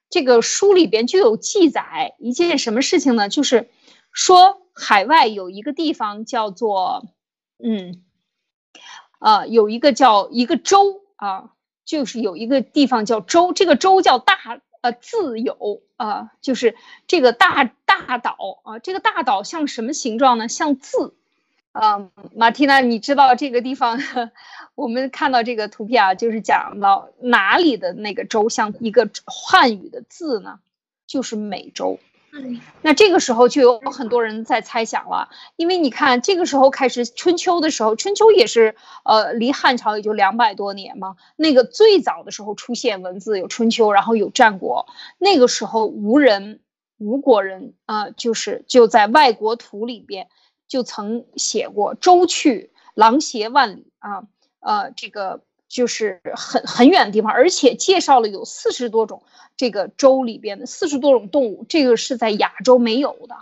[0.09, 3.29] 这个书里边就有记载一件什么事情呢？
[3.29, 3.69] 就是
[4.13, 7.07] 说海外有一个地方叫做，
[7.59, 8.03] 嗯。
[9.19, 11.55] 啊，有一个叫一个州啊，
[11.87, 20.49] 就是有一个地方叫州，这个州叫大呃自由啊，就是这个大大岛啊，这个大岛像什么形状呢？
[20.49, 21.15] 像字
[21.73, 23.99] 啊，马蒂娜，你知道这个地方？
[24.77, 30.61] 我们看到这个图片啊，就是讲到哪里的那个州像一个汉语的字呢？
[31.07, 31.99] 就是美洲。
[32.83, 41.17] 那这个时候就有很多人在猜想了，因为你看这个时候开始春秋的时候，春秋也是呃离汉朝也就两百多年嘛。
[41.37, 44.87] 那个最早的时候出现文字有春秋，然后有战国。
[45.19, 46.61] 那个时候吴人、
[46.99, 50.29] 吴国人啊，就是就在外国图里边
[50.69, 54.25] 就曾写过“周去，狼藉万里”啊，
[54.61, 59.23] 呃，这个就是很很远的地方，而且介绍了有四十多种。
[59.57, 63.37] 这个州里边的四十多种动物，这个是在亚洲没有的。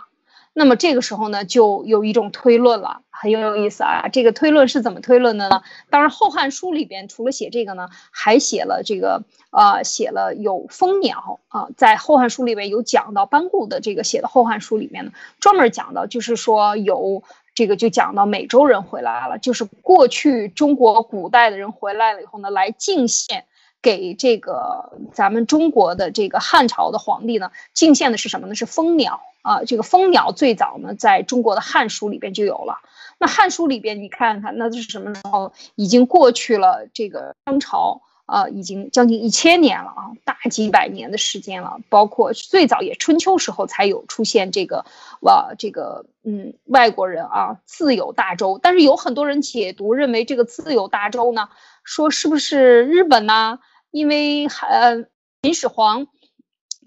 [0.53, 4.07] 那么这个时候呢，就有一种推论了，很有意思啊。
[4.07, 5.61] 这个推论是怎么推论的呢？
[5.89, 15.11] 当然，《后汉书》里边除了写这个呢，还写了这个，呃，写了有蜂鸟啊，在《后汉书》里边有讲到班固的这个写的《后汉书》里面呢，
[15.41, 17.23] 专门讲到，就是说有
[17.55, 23.45] 这个就讲到美洲人回来了，就是过去中国古代的人回来了以后呢，来进献。
[23.81, 28.55] 给这个咱们中国的这个汉朝的皇帝呢，进献的是什么呢？
[28.55, 29.63] 是蜂鸟啊。
[29.63, 32.79] 这个蜂鸟最早呢，在中国的汉书里边就有了。
[33.19, 35.53] 那汉书里边，你看看，那是什么时候？
[35.75, 41.77] 已经过去了这个商朝啊，已经将近一千年了啊，大几百年的时间了。
[41.89, 44.85] 包括最早也春秋时候才有出现这个
[45.21, 48.59] 哇，这个嗯，外国人啊，自有大洲。
[48.61, 51.49] 但是有很多人解读认为，这个自有大洲呢，
[51.83, 53.59] 说是不是日本呢？
[53.91, 55.05] 因为呃，
[55.43, 56.07] 秦始皇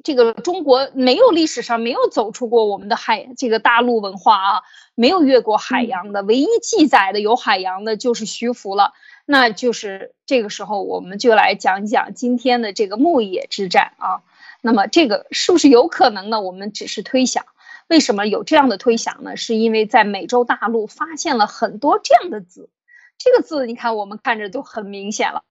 [0.05, 4.63] 这个中国没有历史上没有走出过我们的海这个大陆文化啊，
[4.95, 8.93] 没有越过海洋的，唯一记载的有海洋的就是徐福了。
[9.31, 14.23] 那就是这个时候，我们就来讲一讲今天的这个牧野之战啊。
[14.63, 16.41] 那么这个是不是有可能呢？
[16.41, 17.45] 我们只是推想。
[17.89, 19.37] 为什么有这样的推想呢？
[19.37, 22.71] 是因为在美洲大陆发现了很多这样的字，
[23.19, 25.45] 这个字你看我们看着就很明显了。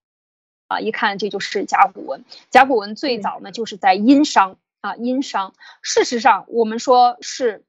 [0.68, 2.26] 啊，一看这就是甲骨文。
[2.50, 5.54] 甲骨文最早呢，就是在殷商啊，殷商。
[5.84, 7.64] 事实上，我们说是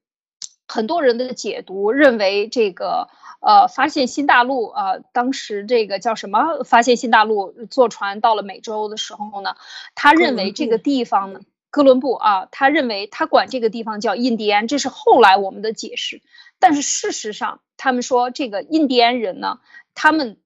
[0.68, 3.08] 很多人的解读认为，这个
[3.40, 6.62] 呃，发现新大陆啊，当时这个叫什么？
[6.64, 9.56] 发现新大陆，坐船到了美洲的时候呢，
[9.94, 11.40] 他认为这个地方呢，
[11.70, 16.22] 哥伦布啊，他认为他管这个地方叫印第安，这是后来我们的解释。
[16.58, 19.58] 但是事实上，他们说这个印第安人呢，
[19.94, 20.36] 他们。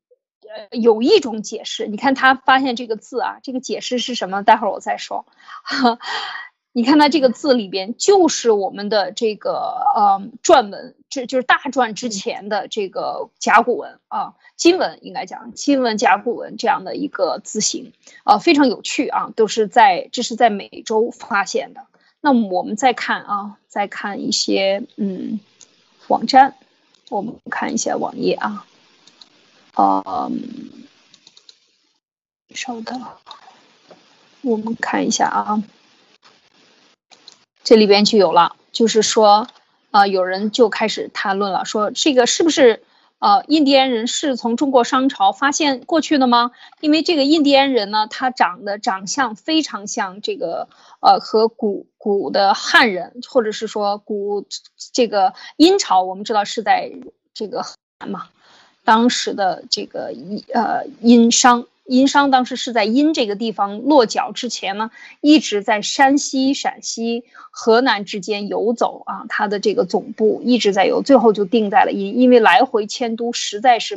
[0.55, 4.43] 呃，有一种解释，你看他发现这个字啊，这个解释是什么？
[4.43, 5.25] 待会儿我再说。
[6.75, 9.53] 你看它这个字里边，就是我们的这个
[9.95, 17.93] 呃篆文，这就是大篆之前的这个甲骨文啊，金文应该讲金文甲骨文这样的一个字形
[18.25, 21.87] 啊，非常有趣啊，都是在这是在美洲发现的。
[22.23, 25.41] 那么我们再看啊，再看一些嗯
[26.09, 26.55] 网站，
[27.11, 28.65] 我们看一下网页啊，
[29.77, 30.41] 嗯，
[32.55, 33.03] 稍等，
[34.41, 35.63] 我们看一下啊。
[37.65, 39.47] 这里边就有了，就是说，
[39.91, 42.83] 啊，有人就开始谈论了，说这个是不是，
[43.19, 46.51] 呃，印第安人是从中国商朝发现过去的吗？
[46.81, 50.69] 因为这个印第安人呢，他长得长相非常像这个，
[51.01, 54.45] 呃，和古古的汉人，或者是说古
[54.93, 56.91] 这个殷朝，我们知道是在
[57.33, 57.65] 这个
[58.09, 58.29] 嘛，
[58.85, 61.67] 当时的这个殷呃殷商。
[61.85, 73.97] 殷商当时是在殷这个地方落脚之前呢，一直在山西、陕西、河南之间游走啊，他的这个总部一直在游，最后就定在了殷，因为来回迁都实在是，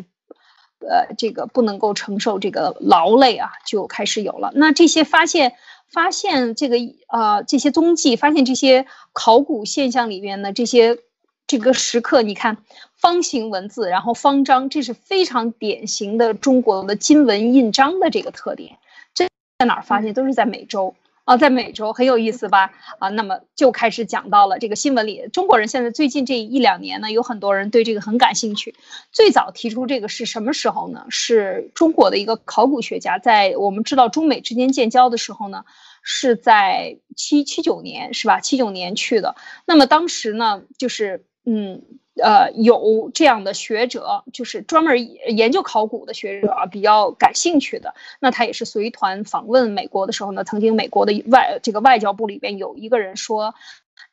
[0.79, 4.51] 呃，这个不能够承受这个劳累啊，就开始有了。
[4.55, 5.53] 那这些发现
[5.87, 6.77] 发现这个
[7.07, 10.99] 呃这些踪迹，发现这些考古现象里面的这些。
[11.47, 12.57] 这个时刻，你看
[12.97, 18.79] 方形文字，然后方章，这是非常典型的中国的金文印章的这个特点。
[19.13, 19.27] 这
[19.59, 20.11] 在哪儿发现？
[20.15, 22.71] 都是在美洲啊，在美洲很有意思吧？
[22.97, 28.73] 啊，那么就开始讲到了这个新闻里，中国人现在最近这一两年呢，有很多人对这个很感兴趣。
[29.11, 31.05] 最早提出这个是什么时候呢？
[31.09, 35.63] 是中国的一个考古学家，在我们知道中美之间建交的时候呢，
[36.01, 38.39] 是在七七九年，是吧？
[38.39, 39.35] 七九年去的。
[39.67, 41.23] 那么当时呢，就是。
[41.45, 41.81] 嗯，
[42.21, 44.97] 呃，有这样的学者，就是专门
[45.35, 47.93] 研究考古的学者啊，比较感兴趣的。
[48.19, 53.53] 那他也是随团访问美国的时候呢，曾经美国的外这个外交部里边有一个人说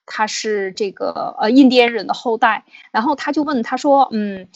[0.05, 4.49] 他是这个呃印第安人的后代，然后他就问他说，嗯，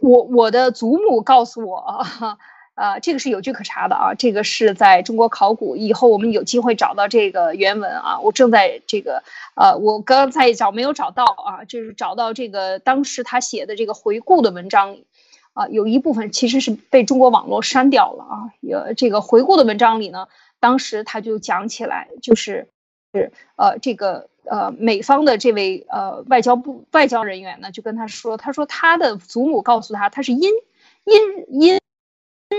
[0.00, 2.04] 我我的祖母告诉我。
[2.76, 8.18] 呃，这个是有据可查的啊，这个是在中国考古以后，我们有机会找到这个原文啊。
[8.18, 9.22] 我正在这个，
[9.54, 14.96] 呃，我刚才找没有找到啊，就是找到这个当时他写的这个回顾的文章，
[15.52, 18.34] 啊，有一部分其实是被中国网络删掉了啊。
[18.60, 20.26] 有这个回顾的文章里呢，
[20.58, 22.66] 当时他就讲起来，就是
[23.12, 30.50] 是呃这个呃美方的这位呃外交部外交人员呢，就跟他说，他说他的祖母告诉他，他是因
[31.04, 31.78] 因因。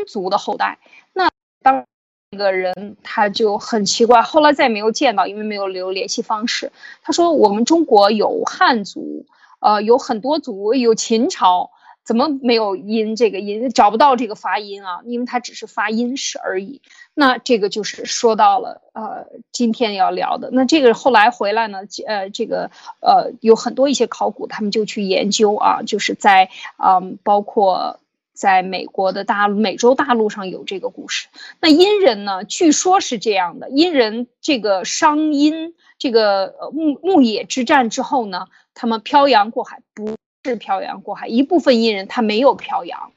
[0.07, 0.77] 族的后代，
[1.13, 1.29] 那
[1.61, 1.85] 当
[2.31, 6.71] 那个人他就很奇怪，后来再也没有见到，因为没有留联系方式。
[7.01, 9.25] 他说：“我们中国有汉族，
[9.59, 11.71] 呃，有很多族，有秦朝，
[12.03, 13.15] 怎么没有音？
[13.15, 14.99] 这个音找不到这个发音啊？
[15.05, 16.81] 因为它只是发音是而已。
[17.13, 20.49] 那这个就是说到了呃，今天要聊的。
[20.51, 22.69] 那这个后来回来呢，呃，这个
[22.99, 27.99] 呃，有很多一些考古，他们就去研究啊，就是在嗯，包括。”
[28.35, 31.29] 在美国的大陆、美洲大陆上有这个故事。
[31.59, 32.43] 那殷人呢？
[32.43, 43.13] 据说是这样的：殷人这个商殷这个牧牧野之战之后呢，他们漂洋过海，不是漂洋过海，一部分殷人他没有漂洋，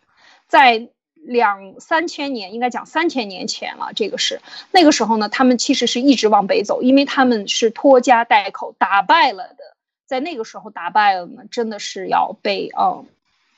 [0.46, 3.90] 在两三千年，应该讲三千年前了。
[3.94, 4.40] 这个是
[4.70, 9.76] 那个时候呢，他们其实是一直往北走，因为他们是拖家带口打败了的。
[10.06, 13.04] 在那个时候打败了呢，真的是要被嗯。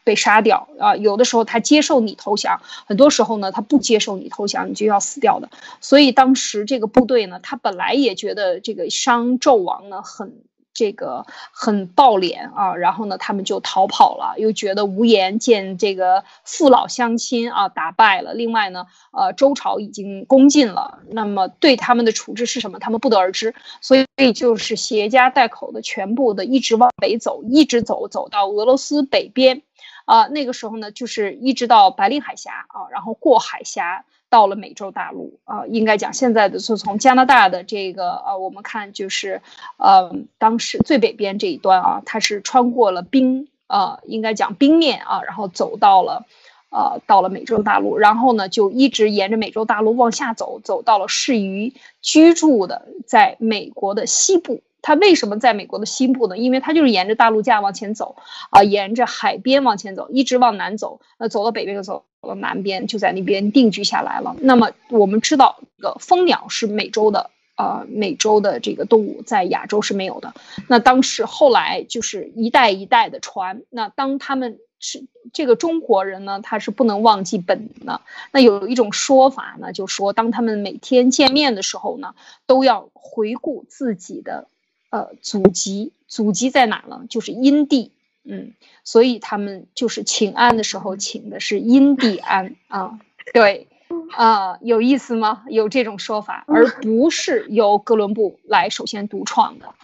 [0.03, 0.97] 被杀掉啊！
[0.97, 5.51] 有的时候他接受你投降，很多时候呢他不接受你投降，你就要死掉的。
[5.81, 10.43] 所以当时这个部队呢，他本来也觉得这个商纣王呢很
[10.73, 18.33] 这个很暴脸啊，然后呢他们就逃跑了，又觉得无颜见这个父老乡亲啊，打败了。
[18.33, 23.55] 另外呢，呃，周朝已经攻进了，那么对他们的处置是什么，他们不得而知。
[23.83, 29.63] 所以就是携家带口的全部的一直往北走，一直走走到俄罗斯北边。
[30.11, 39.41] 啊，那个时候呢，就是一直到白令海峡啊，然后过海峡到了美洲大陆啊，应该讲现在的是从加拿大的这个呃，我们看就是，
[39.77, 46.27] 呃，当时最北边这一端啊，它是穿过了冰啊，应该讲冰面啊，然后走到了，
[46.71, 54.61] 呃，到了美洲大陆，然后呢，就一直沿着美洲大陆往下走，走到了适于居住的在美国的西部。
[54.83, 56.39] 他为什么在美国的西部呢？
[56.39, 58.17] 因为他就是沿着大陆架往前走，
[58.51, 64.37] 啊，沿着海边往前走，一直往南走，那走到北边就走到南边，就在那边定居下来了。
[64.41, 70.35] 那么我们知道，这个蜂鸟是美洲的，啊，美洲的这个动物在亚洲是没有的。
[70.69, 75.05] 那当时后来就是一代一代的传，那当他们是
[75.35, 78.01] 这个中国人呢，他是不能忘记本的。
[78.33, 82.15] 那有一种说法呢，就说当他们每天见面的时候呢，
[82.47, 84.49] 都要回顾自己的
[84.91, 87.03] 呃祖籍，祖籍在哪呢？
[87.09, 87.93] 就是阴地，
[88.25, 88.53] 嗯，
[88.85, 92.99] 所以他们就是请安的时候请的是阴地安啊，
[93.33, 93.69] 对，
[94.17, 95.45] 啊，有意思吗？
[95.49, 99.75] 有这种说法，而不是由哥伦布来首先独创的。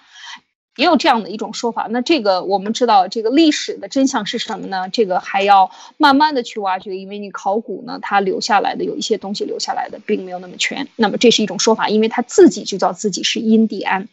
[0.76, 4.90] 也有这样的一种说法，那这个我们知道，这个历史的真相是什么呢？
[4.90, 10.86] 这个还要慢慢的去挖掘，因为你考古呢，它留下来的有一些东西留下来的并没有那么全。
[10.96, 14.06] 那么这是一种说法，因为他自己就叫自己是印第安，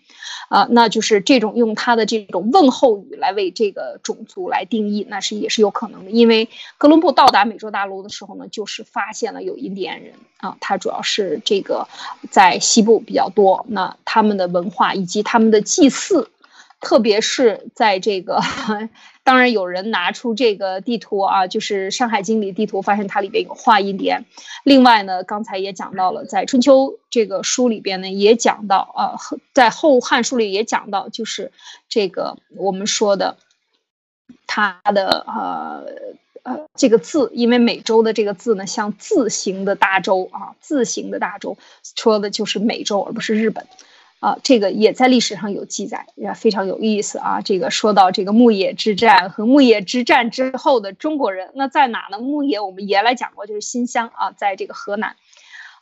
[0.49, 6.11] 啊，那就是这种用他的这种问候语来为这个种族来定义，那是也是有可能的。
[6.11, 11.87] 因为哥伦布到达美洲大陆的时候呢，就是发现了有印第安人啊，他主要是这个
[12.31, 16.29] 在西部比较多，那他们的文化以及他们的祭祀。
[16.85, 18.41] 特别是在这个，
[19.23, 24.25] 当然有人拿出这个地图啊，就是《山海经》里地图，发现它里边有画印第安。
[24.63, 29.15] 另外呢，刚才也讲到了，在《春秋》这个书里边呢，也讲到啊，
[29.53, 31.53] 在《后汉书》里也讲到，就是
[31.87, 33.37] 这个我们说的
[34.45, 35.85] 它的呃
[36.43, 41.57] 呃这个字，因为美洲的这个字呢，像字形的大洲啊，字形的大洲，
[41.95, 43.65] 说的就是美洲，而不是日本。
[44.23, 47.41] 啊，这个也在历史上有记载，也非常有意思啊。
[47.41, 52.19] 这个说到这个牧野之战和牧野之战之后的中国人，那在哪呢？
[52.19, 55.17] 牧野我们原来讲过，就是新乡啊，在这个河南，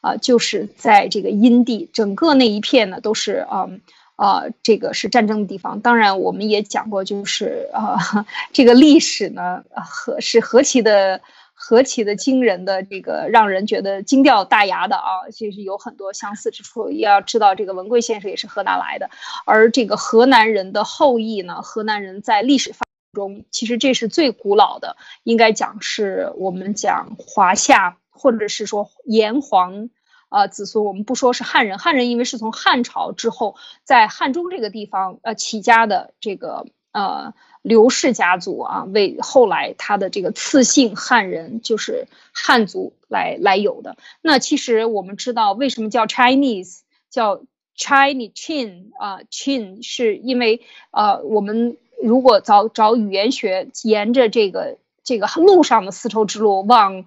[0.02, 3.70] 啊，就是在这个阴地，整个那一片呢都是啊
[4.16, 5.80] 啊，这个是战争的地方。
[5.80, 11.22] 当然，我们也讲过，就是啊， 这个历史呢，何是何其的。
[11.64, 16.90] 何其的惊人的这个让人觉得惊掉大牙的啊，其实有很多相似之处。
[16.90, 19.12] 要知道，这个文贵先生也是河南来的，
[19.46, 29.92] 而这个河南人的后裔呢，河南人在历史发展中其实这是最古老的，应该讲是我们讲华夏或者是说炎黄
[30.30, 30.84] 啊子孙。
[30.84, 37.34] 我们不说是汉人，汉人因为是从汉朝之后在汉中这个地方呃起家的这个呃。
[37.62, 43.98] 刘氏家族啊，为后来他的这个次姓汉人，就是汉族来来有的。
[44.22, 46.80] 那其实我们知道，为什么叫 Chinese，
[47.12, 47.44] 叫
[47.78, 57.06] Chinese Chin 啊，Chin 是因为呃，我们如果找找语言学，沿着这个这个路上的丝绸之路往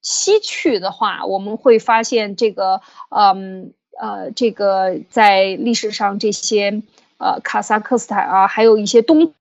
[0.00, 2.80] 西去的话，我们会发现这个
[3.10, 6.82] 嗯呃，这个在历史上这些
[7.18, 9.34] 呃卡萨克斯坦啊，还有一些东。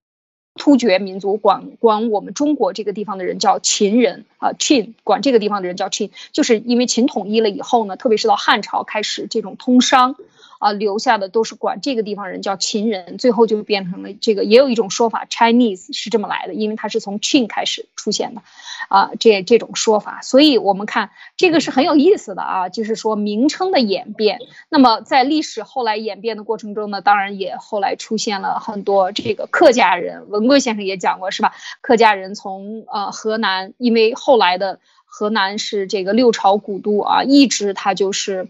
[0.59, 10.15] 突厥民族管管我们中国这个地方的人叫秦人啊，Chin 管这个地方的人叫 Chin，就是因为秦统一了以后呢，特别是到汉朝开始这种通商。
[10.59, 14.43] 啊，留下的都是管这个地方人叫秦人，最后就变成了这个。
[14.43, 18.41] 也有一种说法，Chinese 是这么来的，因为它是从 Chin 开始出现的，
[18.89, 20.21] 啊，这这种说法。
[20.21, 24.39] 所以我们看这个是很有意思的啊，就是说名称的演变。
[24.67, 30.29] 那么在历史后来演变的过程中呢，当然也后来出现了很多这个客家人。
[30.29, 31.53] 文贵先生也讲过是吧？
[31.79, 38.49] 客家人从呃河南，因为后来的河南是这个六朝古都啊，一直它就是。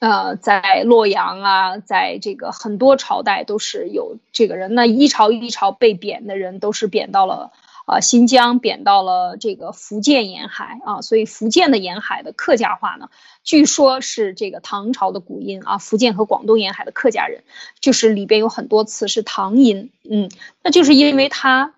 [0.00, 4.74] 呃，在洛阳啊，在这个很多朝代都是有这个人。
[4.74, 7.52] 那一朝一朝被贬的人，都是贬到了
[7.84, 11.02] 啊新疆，贬到了这个福建沿海啊。
[11.02, 13.10] 所以福建的沿海的客家话呢，
[13.44, 15.76] 据说是这个唐朝的古音啊。
[15.76, 17.44] 福建和广东沿海的客家人，
[17.78, 20.30] 就是里边有很多词是唐音，嗯，
[20.62, 21.74] 那就是因为他。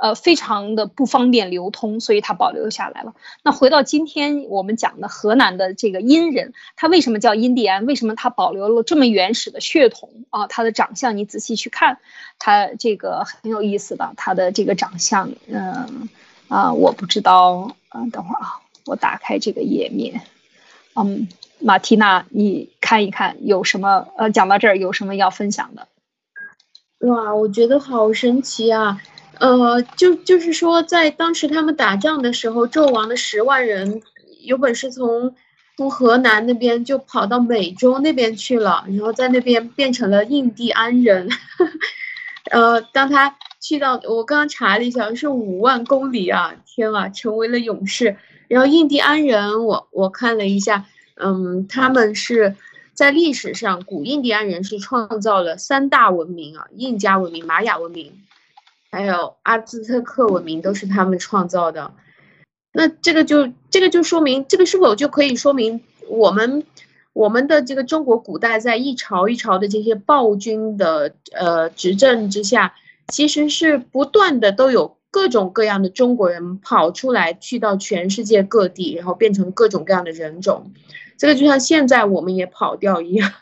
[0.00, 3.14] 呃，非常的不方便流通，所以它保留下来了。
[3.42, 7.84] 那回到今天我们讲的河南的这个殷人，他为什么叫印第安？
[7.84, 10.46] 为什么他保留了这么原始的血统啊？
[10.46, 11.98] 他的长相你仔细去看，
[12.38, 16.08] 他这个很有意思的，他的这个长相，嗯
[16.48, 20.22] 啊，我不知道，嗯，等会儿啊，我打开这个页面，
[20.96, 21.28] 嗯，
[21.58, 24.08] 马缇娜，你看一看有什么？
[24.16, 25.88] 呃，讲到这儿有什么要分享的？
[27.00, 29.00] 哇，我觉得好神奇啊！
[29.40, 34.02] 呃，就就是说，在当时他们打仗的时候，纣王的十万人
[34.42, 35.34] 有本事从
[35.78, 41.30] 从河南那边就跑到美洲那边去了，然后在那边变成了印第安人。
[42.52, 46.54] 呃，当他去到，我刚刚查了一下，是五万公里啊！
[46.66, 48.16] 天啊，成为了勇士。
[48.46, 50.84] 然后印第安人，我我看了一下，
[51.14, 52.56] 嗯，他们是
[52.92, 58.12] 在历史上，古印第安人是创造了三大文明啊，印加文明、玛雅文明。
[58.92, 61.92] 还有阿兹特克文明都是他们创造的，
[62.72, 66.64] 那这个就这个就说明，这个是否就可以说明我们
[67.12, 72.74] 我们的这个中国古代在一朝一朝的这些暴君的呃执政之下，
[73.08, 80.72] 其实是不断的都有各种各样的中国人跑出来，去到全世界各地，然后变成各种各样的人种。
[81.16, 83.32] 这个就像现在我们也跑掉一样。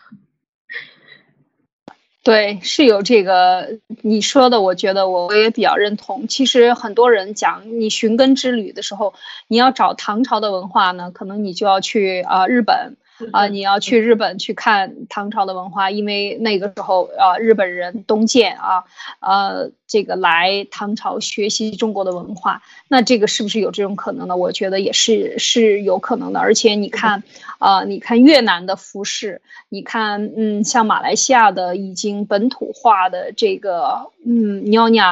[2.28, 6.28] 对，是有这个你说的，我觉得我我也比较认同。
[6.28, 9.14] 其实很多人讲你寻根之旅的时候，
[9.46, 12.98] 你要找唐朝的文化呢，可能你就要去啊日本。
[13.32, 18.84] 啊，你要去日本去看唐朝的文化，因为那个时候啊，日本人东渐啊，
[19.20, 24.36] 呃，这个来唐朝学习中国的文化，那这个是不是有这种可能呢？
[24.36, 26.40] 我觉得也是是有可能的。
[26.40, 27.22] 而且你看，
[27.58, 35.02] 啊，你看越南的服饰，你看，嗯，像马来西亚的已经本土化的这个，嗯，妞妞。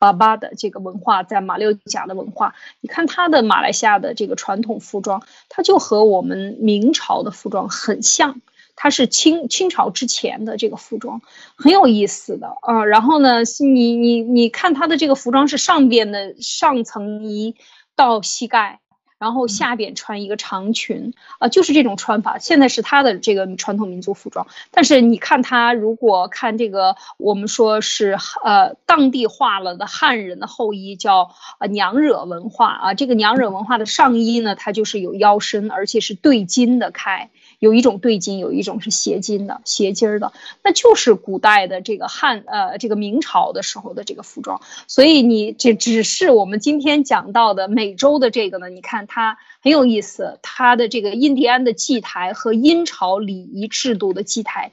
[0.00, 8.40] 巴巴的这个文化，在马六甲的文化，你看他的马来西亚的这个传统服装，它就和我们明朝的服装很像，
[8.76, 11.20] 它是清清朝之前的这个服装，
[11.54, 12.86] 很有意思的啊。
[12.86, 17.54] 然后呢，你你你看它的这个服装是上边的上层衣
[17.94, 18.80] 到膝盖。
[19.20, 22.38] 然后下边穿一个长裙啊，就是这种穿法。
[22.38, 32.94] 现在是他的这个传统民族服装，但是你看他如果看这个，我们说是呃当地化了的汉人的后衣，叫呃娘惹文化啊。
[32.94, 37.28] 这个娘惹文化的上衣呢，它就是有腰身，而且是对襟的开。
[37.60, 40.32] 有一种对襟，有一种是斜襟的，斜襟儿的，
[40.64, 44.60] 那就是古代的这个汉呃这个明朝的时候的这个服装。
[44.88, 54.72] 所以你这只是我们今天讲到的美洲的这个呢，你看它很有意思，它的这个印第安的祭台和殷朝礼仪制度的祭台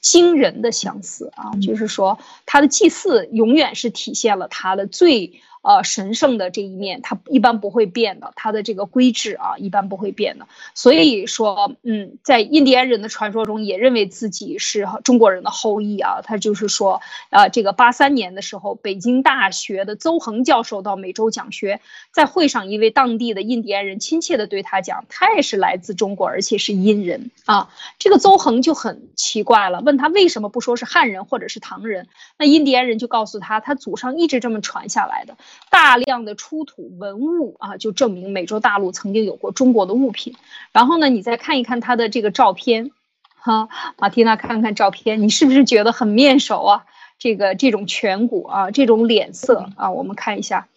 [0.00, 5.40] 惊人的相似啊，就是说它的祭祀永远是体现了它的最。
[5.64, 10.46] 呃，神圣的这一面，它一般不会变的，它的这个规制啊，一般不会变的。
[10.74, 16.20] 所以说，嗯，在印第安人的传说中，也认为自己是中国人的后裔啊。
[16.22, 17.00] 他就是说，
[17.30, 21.80] 呃，这个八三年的时候，北京大学的邹恒教授到美洲讲学，
[22.12, 27.70] 在会上，一位当地的印第安人亲切地对他讲，他也是来自中国，而且是殷人啊。
[27.98, 32.06] 这个邹恒就很奇怪了，问他为什么不说是汉人或者是唐人？
[32.36, 35.38] 那印第安人就告诉他，他祖上一直这么传下来的。
[35.70, 40.34] 大量的出土文物啊，就证明美洲大陆曾经有过中国的物品。
[40.72, 42.90] 然后呢，你再看一看他的这个照片，
[43.34, 46.84] 哈，马蒂娜看看照片，你是不是觉得很面熟啊？
[47.18, 50.68] 这个这种颧骨啊，这种脸色啊，我们看一下，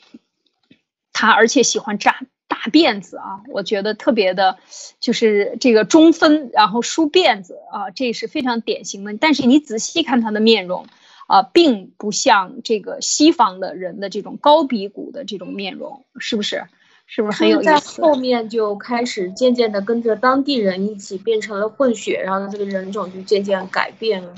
[1.13, 4.57] 他而且喜欢扎大辫子啊，我觉得特别的，
[4.99, 9.15] 就是这个中分，然后梳辫子啊，这是非常典型的。
[9.15, 10.87] 但是你仔细看他的面容。
[11.27, 16.63] 啊，并不像这个西方的人的这种高鼻骨的这种面容，是不是？
[17.09, 17.69] 是不是很有意思？
[17.69, 24.35] 在后面就开始渐渐的跟着当地人一起变成了混血，然后这个人种就渐渐改变了。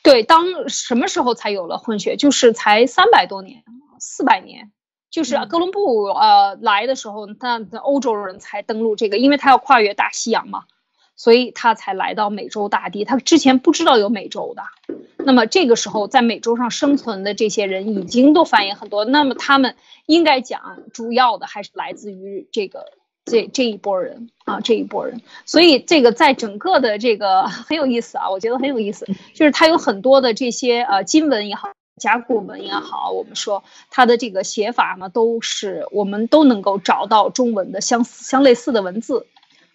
[0.00, 2.16] 对，当什么时候才有了混血？
[2.16, 3.64] 就是才三百多年，
[3.98, 4.70] 四百年，
[5.10, 10.66] 就是哥伦布呃来的时候，那欧洲人才登陆这个，因为他要跨越大西洋嘛。
[11.18, 14.62] 所以他才来到美洲大地，他之前不知道有美洲的。
[15.18, 19.04] 那么这个时候，在美洲上生存的这些人已经都繁衍很多。
[19.04, 19.74] 那么他们
[20.06, 22.92] 应该讲，主要的还是来自于这个
[23.24, 25.20] 这这一波人啊，这一波人。
[25.44, 29.04] 所以这个在整个的这个很有意思啊，我觉得很有意思，
[29.34, 39.26] 就是它有很多的这些呃金文也好，甲骨文也好，我们说它的这个写法呢，都是我们都能够找到中文的相相类似的文字。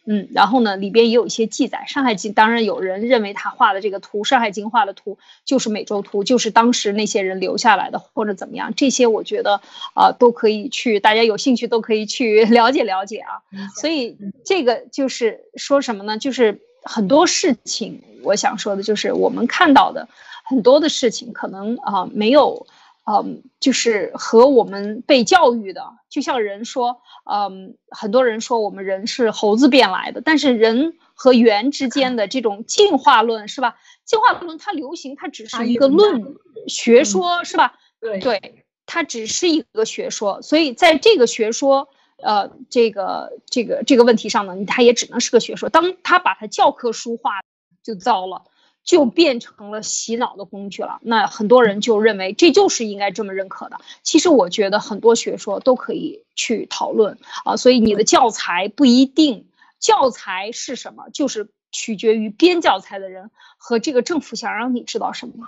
[0.06, 9.62] 嗯，然后呢，里边也有一些记载，《山海经》当然有人认为他画的这个图，《山海经》画的图就是美洲图，就是当时那些人留下来的，或者怎么样，这些我觉得
[9.93, 13.41] 啊都可以去，大家有兴趣都可以去 了解了解啊。
[13.80, 16.18] 所以这个就是说什么呢？
[16.18, 20.10] 就是很多事情，我想说的就是我们看到的
[20.43, 22.68] 很多的事情，可能啊没有。
[23.06, 33.76] 嗯，就是和我们被教育的，就像人说，嗯，很多人说我们人是猴子变来的，但是人和猿之间的这种进化论是吧？
[34.06, 36.36] 进化论它流行，它只是一个论
[36.68, 37.74] 学说是吧？
[37.99, 41.89] 对对，它只是一个学说，所以在这个学说，
[42.22, 45.68] 呃，这个这个这个问题上呢，它也只能是个学说。
[45.68, 47.41] 当他把它教科书化，
[47.84, 48.43] 就糟了。
[48.84, 51.00] 就变成了洗脑的工具了。
[51.02, 53.78] 那很多人就认为这就是应该这么认可的。
[54.04, 57.56] 其实我觉得很多学说都可以去讨论啊。
[57.56, 59.48] 所以你的教材不一定，
[59.80, 65.48] 教材是什么，就是取决于编教材的人和这个政府想让你知道什么。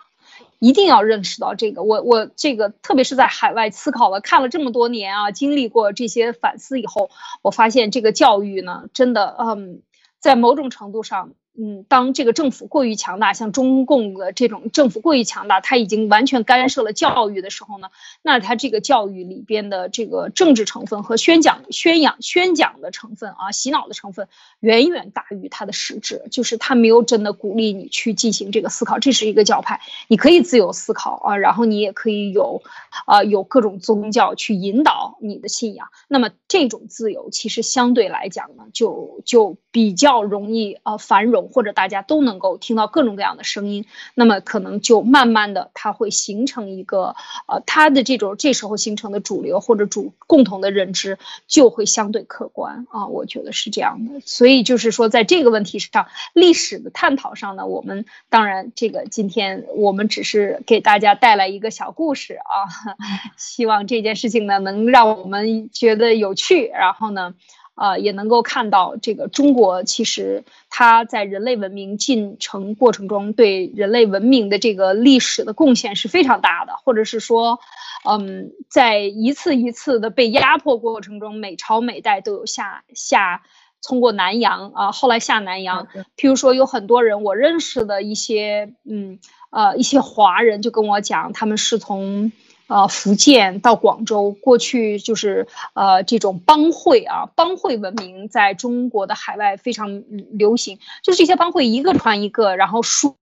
[0.60, 1.84] 一定要认识到这个。
[1.84, 7.10] 我我这个特别是在海外思考了看了这么多年啊，经历过这些反思以后，
[7.42, 9.82] 我发现这个教育呢，真的嗯，
[10.20, 11.34] 在某种程度上。
[11.58, 17.88] 嗯，当这个政府过于强大，像中共的这种政府过于强大，他已经完全干涉了教育的时候呢，
[18.22, 24.28] 那他这个教育里边的这个政治成分和宣讲、宣扬、宣讲的成分啊，洗脑的成分
[24.60, 29.00] 远远大于它的实质，就是他没有真的鼓励你去进行这个思考。
[29.00, 29.80] 这是一个教派，
[30.10, 32.64] 你可以自由思考啊，然后你也可以有，
[33.06, 35.88] 啊，有各种宗教去引导你的信仰。
[36.10, 41.45] 那么这种自由其实相对来讲呢，就就比较容易啊繁荣。
[41.52, 47.16] 或者大家都能够听到各种各样的声音，那么可能就慢慢的，它会形成一个
[47.48, 51.18] 呃，它的这种这时候形成的主流或者主共同的认知
[51.48, 54.20] 就会相对客观啊，我觉得是这样的。
[54.26, 62.68] 所以就是说，在这个问题上，历史的探讨上呢，我们当然这个今天我们只是给大家带来一个小故事啊，
[63.38, 67.34] 希望这件事情呢能让我们觉得有趣，然后呢。
[67.76, 77.60] 啊，也能够看到这个中国，其实它在人类文明进程过程中对人类文明的这个历史的贡献是非常大的，或者是说，
[78.10, 83.44] 嗯，在一次一次的被压迫过程中，每朝每代都有下下
[83.86, 85.88] 通过南洋啊，后来下南洋。
[86.18, 89.20] 譬如说，有很多人我认识的一些，嗯，
[89.50, 92.32] 呃，一些华人就跟我讲，他们是从。
[92.68, 103.16] 呃，福建到广州，过去就是呃这种帮会啊，帮会文明在中国的海外非常流行，就是这些帮会一个传一个，然后输。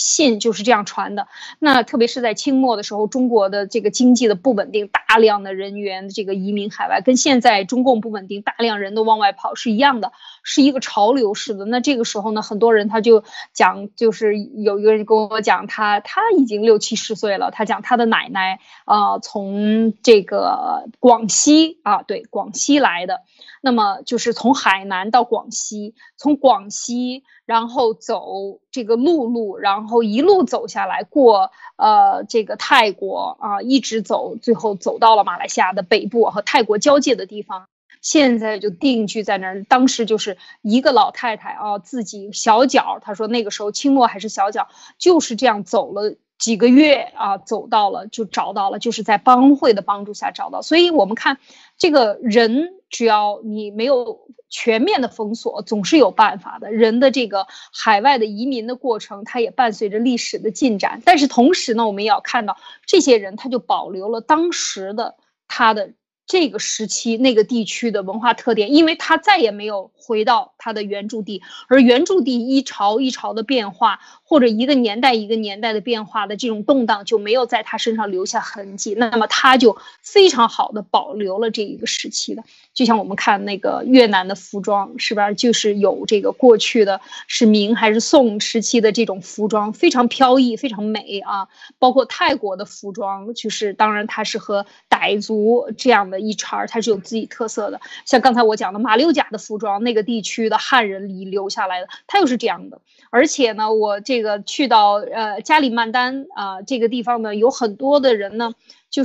[0.00, 1.28] 信就是这样传的。
[1.58, 11.64] 那特别是在清末的时候，中国的这个经济的不稳定，大量的人员这个移民海外，跟现在中共不稳定，大量人都往外跑是一样的，是一个潮流式的。
[11.66, 13.22] 那这个时候呢，很多人他就
[13.52, 23.20] 讲，就是有一个人跟我讲，他他已经六七十岁了，他讲他的奶奶啊，从这个广西啊，对，广西来的。
[23.60, 37.68] 那么就是从海南到广西，从广西然后走这个陆路，然后一路走下来过呃这个泰国啊，一直走，最后走到了马来西亚的北部和泰国交界的地方，
[38.00, 39.64] 现在就定居在那儿。
[39.64, 46.16] 当时就是一个老太太啊，自己小脚，她说那个时候清末还是小脚，就是这样走了。
[46.40, 50.62] 几个月啊，走到了就找到了，就是在帮会的帮助下找到。
[50.62, 51.36] 所以，我们看
[51.76, 56.70] 这个人，只要你没有全面的封锁，总是有办法的。
[56.70, 61.00] 人的这个海外的移民的过程，它也伴随着历史的进展。
[61.04, 65.16] 但是同时呢，我们也要看到这些人，他就保留了当时的
[65.48, 65.92] 他的。
[66.26, 73.98] 这个时期那个地区的文化特点，因为他再也没有回到他的原住地，而原住地一朝一朝的变化，
[74.30, 78.94] 或者一个年代一个年代的变化的这种动荡，就没有在他身上留下痕迹。
[78.94, 85.32] 那么他就非常好的保留了这一个时期的，就像我们看那个越南的服装，是吧？
[85.32, 91.48] 就是有这个过去的是明还是宋时期的这种服装，非常飘逸，非常美啊。
[91.80, 96.20] 包括泰国的服装，就是当然它是和傣族这样的。
[96.20, 97.80] 一茬儿，它是有自己特色的。
[98.04, 102.80] 像刚才我讲的马六甲的服装，那个地区的汉人里留下来的，它又是这样的。
[103.08, 108.52] 而且呢，我这这个去到呃加里曼丹啊这个地方呢，有很多的人呢
[108.90, 109.02] 就。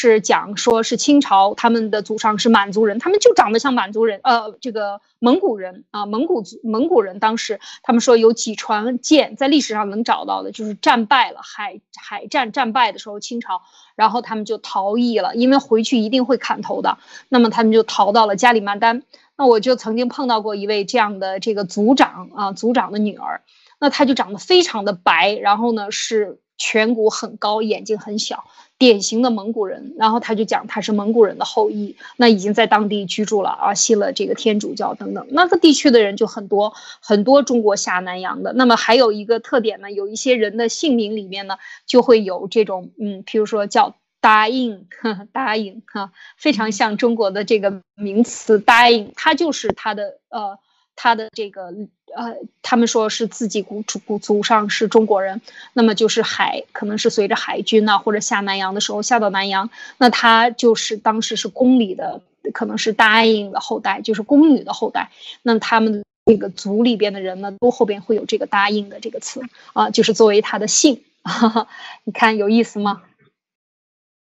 [0.00, 13.60] 是讲说是清朝他们的祖上是满族人，他们就长得像满族人，呃，这个蒙古人啊，蒙古族蒙古人当时他们说有几船舰在历史上能找到的，就是战败了海海战战败的时候，清朝，
[13.94, 16.96] 然后他们就逃逸了，因为回去一定会砍头的，
[17.28, 19.02] 那么他们就逃到了加里曼丹。
[19.36, 23.42] 那我就曾经碰到过一位这样的这个族长啊，族长的女儿，
[23.78, 28.44] 那她就长得非常的白，然后呢是颧骨很高，眼睛很小。
[28.80, 36.72] 典型的蒙古人，然后他就讲他是蒙古人的后裔，那已经在当地居住了啊，信了这个天主教等等，那个地区的人就很多
[37.02, 38.54] 很多中国下南洋的。
[38.54, 44.86] 那么还有一个特点呢，有一些人的姓名里面呢就会有这种嗯，譬如说叫答应
[45.30, 50.58] 答应哈，非常像中国的这个名词答应，它就是他的呃。
[51.02, 51.72] 他的这个
[52.14, 55.40] 呃，他们说是自己古祖祖上是中国人，
[55.72, 62.20] 那么就是海，可能是随着海军呐，或者下南洋的时候下到南洋，那他就是当时是宫里的，
[62.52, 65.10] 可能是答应的后代，就是宫女的后代。
[65.40, 69.40] 那他们这个族里边的人呢，都后边会有这个答应的这个词
[69.72, 71.02] 啊，就是作为他的姓。
[72.04, 73.04] 你看有意思吗？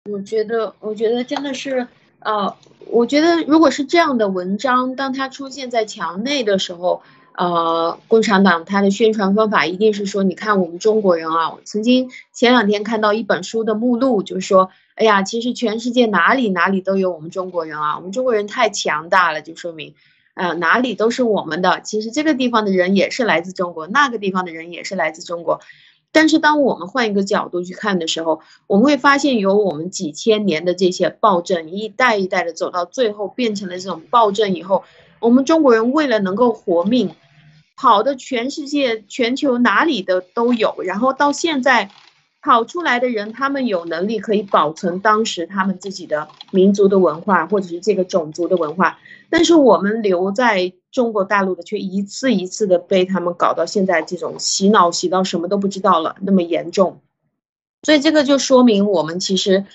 [0.09, 1.89] 我觉得，我觉得真的是。
[2.19, 2.55] 呃，
[2.87, 7.01] 我觉得如果是这样的文章，当它出现在墙内的时候，
[7.37, 19.93] 呃，共产党它的宣传方法一定是说，你看我们中国人啊，曾经前两天看到一本书的目录，就是说，哎呀，其实全世界哪里哪里都有我们中国人啊，我们中国人太强大了，就说明，
[20.33, 21.79] 呃，哪里都是我们的。
[21.79, 25.61] 其实这个地方的人也是来自中国，那个地方的人也是来自中国。
[26.11, 34.83] 但是当我们换一个角度去看的时候，我们会发现有我们几千年的这些暴政，一代一代的走到最后变成了这种暴政以后，
[35.19, 37.11] 我们中国人为了能够活命，
[37.75, 41.91] 跑的全世界、全球哪里的都有，然后到现在。
[42.41, 57.01] 跑出来的人，他们有能力可以保存当时他们自己的民族的文化，或者是这个种族的文化，但是我们留在中国大陆的，却一次一次的被他们搞到现在这种洗脑洗到什么都不知道了那么严重，
[57.83, 59.65] 所以这个就说明我们其实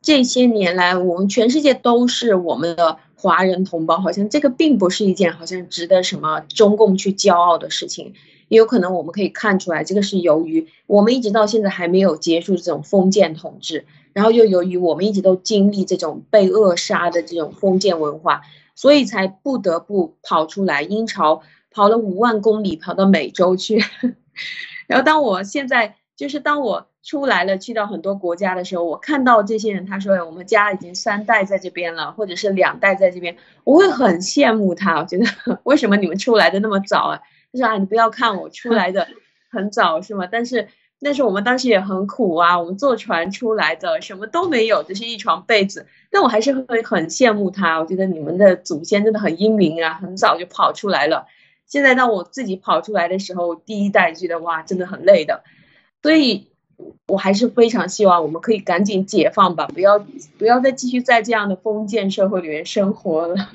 [0.00, 8.14] 这些年来，我们全世界都是我们的华人同胞，好像这个并不是一件好像值得什么中共去骄傲的事情。
[8.52, 18.42] 也有可能我们可以看出来，这个是由于我们一直到现在还没有结束这种封建统治，然后又由于我们一直都经历这种被扼杀的这种封建文化，
[18.74, 20.82] 所以才不得不跑出来。
[20.82, 21.40] 英朝
[21.70, 23.82] 跑了五万公里跑到美洲去，
[24.86, 33.34] 然后当我现在就是当我出来了，去到很多国家的时候，我看到这些人，他说我们家已经三代在这边了，或者是两代在这边，
[33.64, 34.98] 我会很羡慕他。
[34.98, 35.24] 我觉得
[35.64, 37.20] 为什么你们出来的那么早啊？
[37.52, 39.08] 他说啊，你不要看我出来的
[39.50, 40.26] 很早是吗？
[40.30, 40.68] 但是
[41.00, 45.86] 但是我们当时也很苦啊，我们坐船出来的，什么都没有，只是一床被子。
[46.10, 51.26] 但我还是会很羡慕他，我觉得你们的祖先真的很英明啊，很早就跑出来了。
[51.66, 55.42] 现在当我自己跑出来的时候，第一代觉得哇，真的很累的。
[56.02, 56.48] 所以
[57.06, 59.98] 我还是非常希望我们可以赶紧解放吧，不要
[60.38, 63.48] 不要再继续在这样的封建社会里面生活了。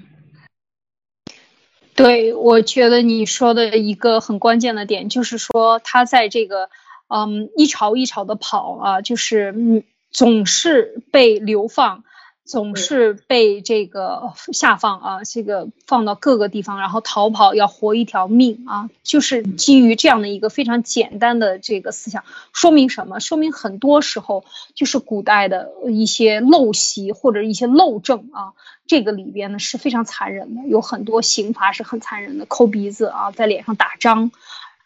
[1.97, 6.69] 对，我觉得你说的一个很关键的点，就是说他在这个，
[7.07, 12.03] 嗯，一朝一朝的跑啊，就是嗯，总是被流放。
[12.47, 22.23] 总是被这个下放啊，这个放到各个地方，然后逃跑要活一条命啊，就是基于这样的一个非常简单的这个思想，
[22.53, 23.19] 说明什么？
[23.19, 28.53] 说明很多时候就是古代的一些陋习或者一些陋政啊，
[28.87, 34.31] 这个里边呢是非常残忍的，有很多刑罚是很残忍的，抠鼻子啊，在脸上打章。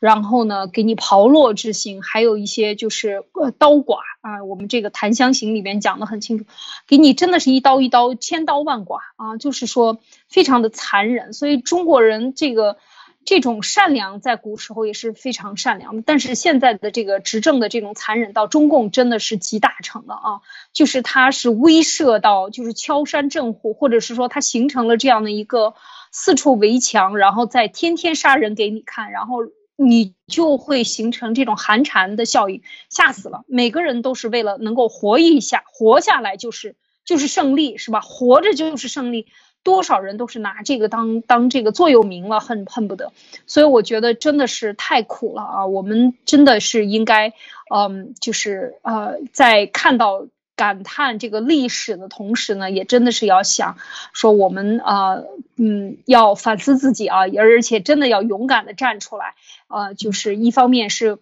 [0.02, 6.45] 然后呢，给你刨落之刑，还有一些就是呃刀剐啊，我们这个《檀香刑》里面讲的很清楚，
[6.88, 11.34] 给你真的是一刀一刀，千刀万剐啊，就是说非常的残忍。
[11.34, 12.78] 所以中国人这个
[13.26, 20.41] 这种善良在古时候也是非常善良，但是现在的这个执政的这种残忍，到中共真的是集大成了啊，
[20.74, 25.76] 就是它是威慑到就是敲山震虎，或者是说它形成了这样的一个
[26.10, 29.43] 四处围墙，然后再天天杀人给你看，然后。
[29.76, 33.43] 你就会形成这种寒蝉的效应，吓死了。
[33.47, 38.01] 每个人都是为了能够活一下，活下来就是就是胜利，是吧？
[38.01, 39.28] 活着就是胜利，
[39.63, 43.11] 多少人都是拿这个当当这个座右铭了，恨恨不得。
[43.47, 45.65] 所以我觉得真的是太苦了啊！
[45.65, 47.34] 我们真的是应该，
[47.74, 50.28] 嗯，就是呃，在看到。
[50.53, 53.78] 感叹这个历史的同时呢，也真的是要想
[54.13, 55.24] 说我们啊，
[55.57, 59.34] 嗯，要反思自己啊，而且真的要勇敢的站出来
[59.72, 61.17] 啊，就是一方面是。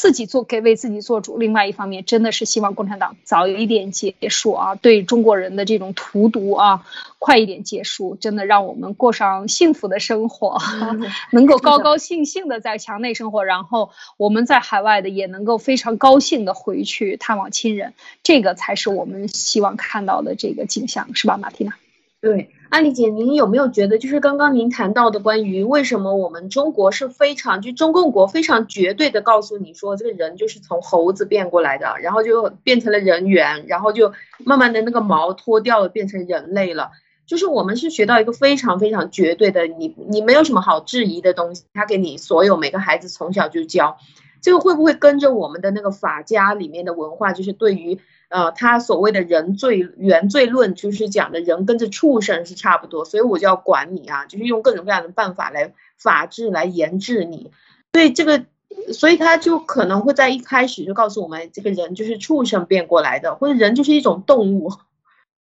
[0.00, 6.86] 自己做给为自己做主，另外一方面真的是希望共产党早一点结束啊，对中国人的这种荼毒啊，
[7.18, 10.58] 快一点结束，真的让我们过上幸福的生活，
[11.32, 17.92] 能够高高兴兴的在墙内生活，然后我们在海外的也能够非常高兴的回去探望亲人，
[18.22, 21.72] 这个才是我们希望看到的这个景象，是吧，马蒂娜？
[22.20, 22.50] 对。
[22.68, 34.12] 安丽姐，您有没有觉得，就是刚刚您谈到的关于为什么我们中国是非常就中共国非常绝对的告诉你说，这个人就是从猴子变过来的，然后就变成了人猿，然后就
[34.44, 36.90] 慢慢的那个毛脱掉了，变成人类了。
[37.26, 43.96] 就是我们是学到一个非常非常绝对的，你你没有什么好质疑的东西，他给你所有每个孩子从小就教，
[44.42, 47.98] 这个会不会跟着我们的那个法家里面的文化，就是对于。
[48.28, 57.50] 呃，他所谓的人罪原罪论，就是讲的人跟着畜生是差不多，所以我就要管你啊，就是用各种各样的办法来法治来严治你。
[57.92, 58.44] 所以这个，
[58.92, 64.72] 所以他就可能会在一开始就告诉我们，这个人就是畜生变过来的，或者人就是一种动物，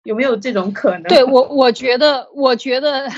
[0.04, 1.04] 有没有这种可能？
[1.04, 3.10] 对我，我觉得，我觉得。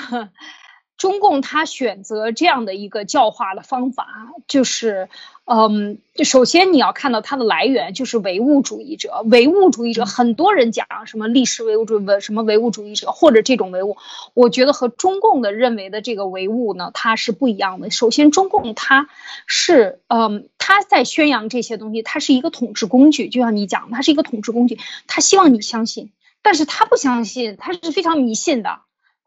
[1.00, 4.06] 中共他选择这样的一个教化的方法，
[4.48, 5.08] 就是，
[5.46, 9.24] 嗯，首先你要看到它的来源，就是唯物主义者。
[9.24, 13.96] 唯物主义者，很多人讲什么历史唯物主义，什么唯物主义者，或者这种唯物，
[14.34, 17.90] 我觉得和中共的认为的这个唯物呢，它是不一样的。
[17.92, 19.08] 首先，中共它
[19.48, 24.78] 是，嗯，他在宣扬这些东西，它是一个统治工具，就像你讲，它是一个统治工具，
[25.08, 28.82] 他希望你相信，但是他不相信，他是非常迷信的。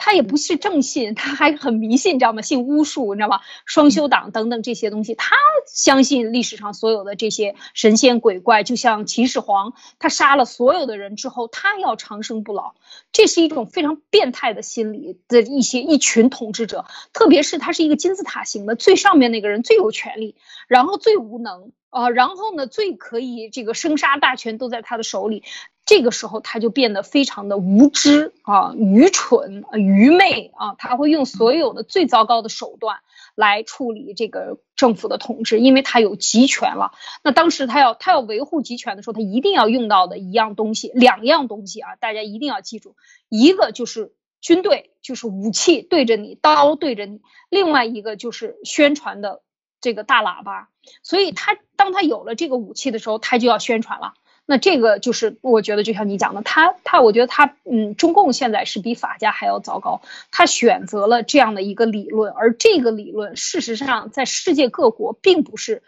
[0.04, 2.42] 他也不是正信，他还很迷信，你知道吗？
[2.42, 3.40] 信巫术，你知道吗？
[3.66, 5.36] 双修党等等这些东西，他
[5.72, 12.74] 相信历史上所有的这些神仙鬼怪，就像秦始皇，他杀了所有的人之后，他要长生不老，
[13.12, 20.34] 这是一种非常变态的心理的一些一群统治者，特别是他是一个金字塔型的，最上面那个人最有权利，
[20.66, 25.44] 然后最无能啊，然后呢，最可以这个生杀大权都在他的手里。
[25.92, 33.00] 这个时候他就变得非常的无知啊、愚蠢啊、愚昧啊，他会用所有的最糟糕的手段
[33.34, 36.92] 来处理这个政府的统治，因为他有集权了。
[37.22, 42.96] 那当时他要他要维护集权的时候，他一定要用到的一样东西，两样东西啊，大家一定要记住，
[43.28, 47.18] 一个就是军队，就是武器对着你，刀对着你；
[47.50, 49.42] 另外一个就是宣传的
[49.82, 50.70] 这个大喇叭。
[51.02, 54.14] 所以他当他有了这个武器的时候，他就要宣传了。
[54.44, 60.02] 那这个就是我觉得，就像你讲的，他他，我觉得他，嗯，中共现在是比法家还要糟糕。
[60.30, 65.82] 他选择了这样的一个理论，而这个理论事实上在世界各国并不是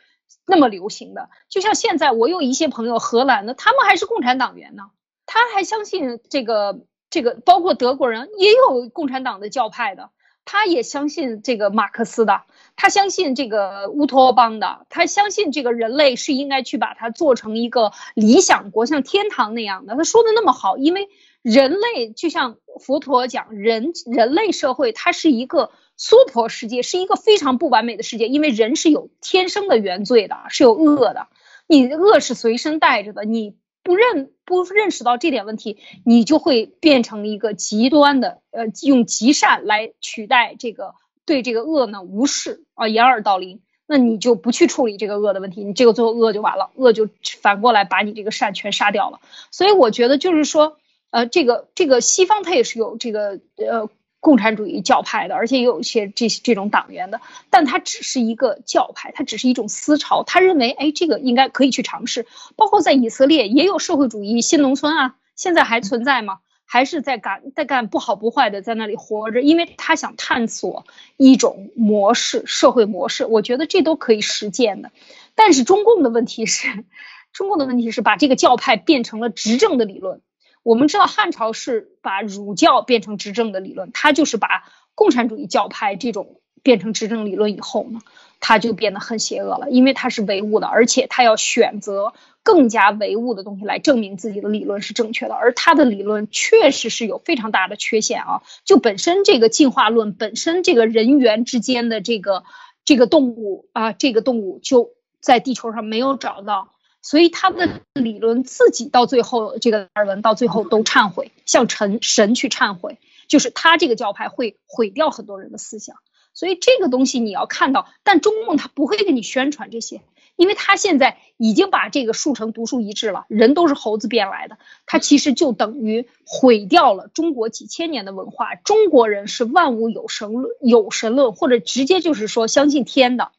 [0.47, 1.31] 那么流行的。
[1.49, 4.85] 就像现在，我有一些朋友，荷兰的，他们还是共产党员呢，
[5.27, 6.81] 他还相信这个
[7.11, 10.11] 这个，包括德国人也有共产党的教派的。
[10.45, 12.43] 他也相信这个马克思的，
[12.77, 19.95] 他相信这个乌托邦的，他相信这个人类是应该去把它做成一个理想国，像天堂那样的。
[19.95, 21.09] 他说的那么好，因为
[21.43, 31.29] 人类就像佛陀讲，人人类社会它是一个娑婆世界，是一个非常不完美的世界，因为人是有天生的原罪的，是有恶的，
[31.67, 33.57] 你恶是随身带着的，你。
[33.85, 43.61] 不认不认识到这点问题，你就会变成一个极端的，呃，用极善来取代这个对这个恶呢无视啊，掩耳盗铃。
[43.87, 47.09] 那你就不去处理这个恶的问题，你这个最后恶就完了，恶就
[47.41, 49.21] 反过来把你这个善全杀掉了。
[49.51, 50.79] 所以我觉得就是说，
[51.11, 53.89] 呃，这个这个西方它也是有这个呃。
[54.25, 57.21] 共产主义教派的，而且也有一些这这种党员的，
[57.51, 60.25] 但他只是一个教派，他只是一种思潮。
[60.25, 62.25] 他认为，哎，这个应该可以去尝试。
[62.57, 66.39] 包括在以色列也有社会主义新农村啊，现在还存在吗？
[66.65, 70.87] 还是在干在干不好不坏的，在那里活着，因为他想探索
[71.19, 73.27] 一种模式，社会模式。
[73.27, 74.91] 我觉得这都可以实践的。
[75.35, 76.87] 但是中共的问题是，
[77.35, 80.23] 中共的问题是把这个教派变成了执政的理论。
[80.65, 84.65] 我们知道汉朝是把儒教变成执政的理论，他就是把
[84.97, 88.01] 共产主义教派这种变成执政理论以后呢，
[88.41, 102.45] 他就变得很邪恶了，因为他是唯物的，而且他要选择更加唯物的东西来证明自己的理论是正确的，而他的理论确实是有非常大的缺陷啊，就本身这个进化论本身这个人猿之间的这个
[102.87, 106.71] 这个动物啊，这个动物就在地球上没有找到。
[107.05, 112.99] 所以他的理论自己到最后，这个达尔文到最后都忏悔，向神神去忏悔，
[113.29, 115.97] 就是他这个教派会毁掉很多人的思想。
[116.33, 120.01] 所以这个东西你要看到，但中共他不会给你宣传这些，
[120.35, 128.55] 因为他现在已经把这个树成独树一帜了，人都是猴子变来的，他其实就等于毁掉了中国几千年的文化。
[128.55, 133.31] 中国人是万物有神论，有神论，或者直接就是说相信天的。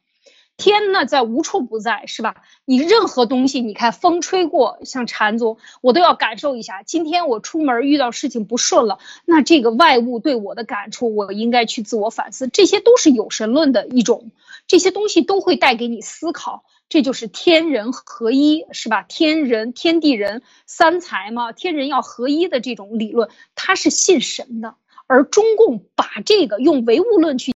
[0.56, 2.36] 天呢，在无处不在，是吧？
[2.64, 6.82] 你任何东西，你看风吹过，像禅宗，我都要感受一下。
[6.82, 12.48] 今天我出门遇到事情不顺了，那这个外物对我的感触，我应该去自我反思。
[12.48, 14.30] 这些都是有神论的一种，
[14.66, 16.64] 这些东西都会带给你思考。
[16.88, 19.02] 这就是天人合一，是吧？
[19.02, 24.76] 天人、天地人三才嘛，天人要合一的这种理论，它是信神的。
[25.08, 27.52] 而中共把这个用唯物论去。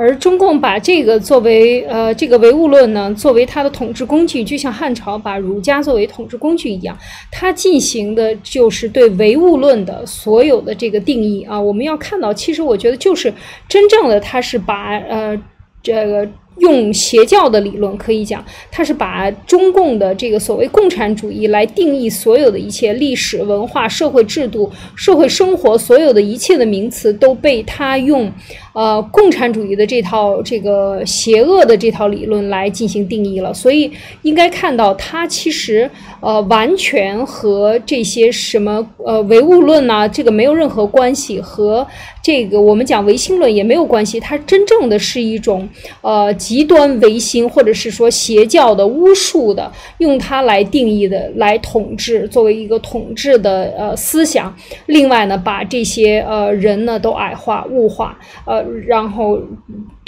[0.00, 6.96] 而中共把这个作为呃这个唯物论呢，作为它的统治工具，就像汉朝把儒家作为统治工具一样，
[7.30, 11.60] 它进行的就是对唯物论的所有的这个定义啊。
[11.60, 13.30] 我们要看到，其实我觉得就是
[13.68, 15.38] 真正的，它是把呃
[15.82, 16.26] 这个。
[16.60, 28.32] 用邪教的理论可以讲，它是把中共的这个所谓共产主义来定义所有的一切历史文化、社会制度、社会生活，所有的一切的名词都被他用
[28.72, 33.52] 呃共产主义的这套这个邪恶的这套理论来进行定义了。
[33.52, 33.90] 所以
[34.22, 35.90] 应该看到，它其实
[36.20, 41.86] 呃完全和这些什么呃唯物论呐，这个没有任何关系，和
[42.22, 44.18] 这个我们讲唯心论也没有关系。
[44.18, 45.68] 它真正的是一种
[46.00, 46.34] 呃。
[46.50, 54.56] 极端唯心或者是说邪教的巫术的，用它来定义的来统治，作为一个统治的呃思想。
[54.86, 59.38] 另外呢，把这些呃人呢都矮化、物化，呃，然后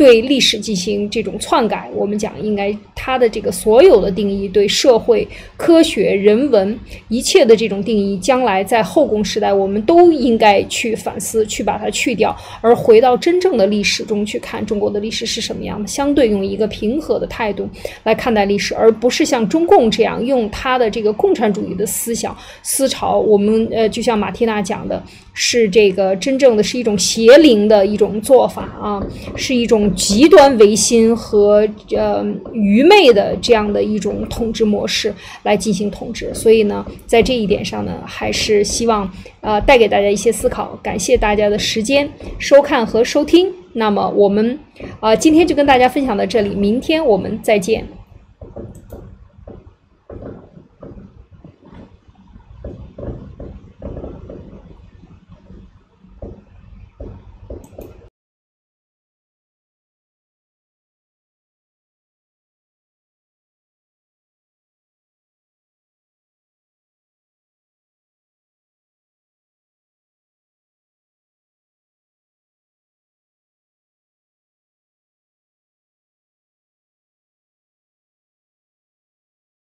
[0.03, 1.89] 对历史进行这种篡改。
[1.95, 5.27] 我们讲应该它的这个所有的定义，对社会、
[5.57, 6.77] 科学、人文
[7.07, 15.87] 一切的这种定义，将来在后宫时代，我们都应该去反思，去把它去掉，而回到真正的历史中去看中国的历史是什么样的。
[15.87, 17.69] 相对用一个平和的态度
[18.03, 23.21] 来看待历史，而不是像中共这样用他的这个共产主义的思想思潮。
[23.21, 25.01] 我们呃，就像马蒂娜讲的，
[25.35, 29.01] 是这个真正的是一种邪灵的一种做法啊，
[29.35, 31.67] 是一种极端唯心和
[31.97, 35.15] 呃愚昧的这样的一种统治模式
[35.45, 36.33] 来进行统治。
[36.35, 39.11] 所以呢，在这一点上呢，还是希望
[39.41, 40.79] 呃带给大家一些思考。
[40.83, 42.09] 感谢大家的时间
[42.39, 43.51] 收看和收听。
[43.75, 44.59] 那么我们，
[45.01, 47.87] 啊，今天就跟大家分享到这里，明天我们再见。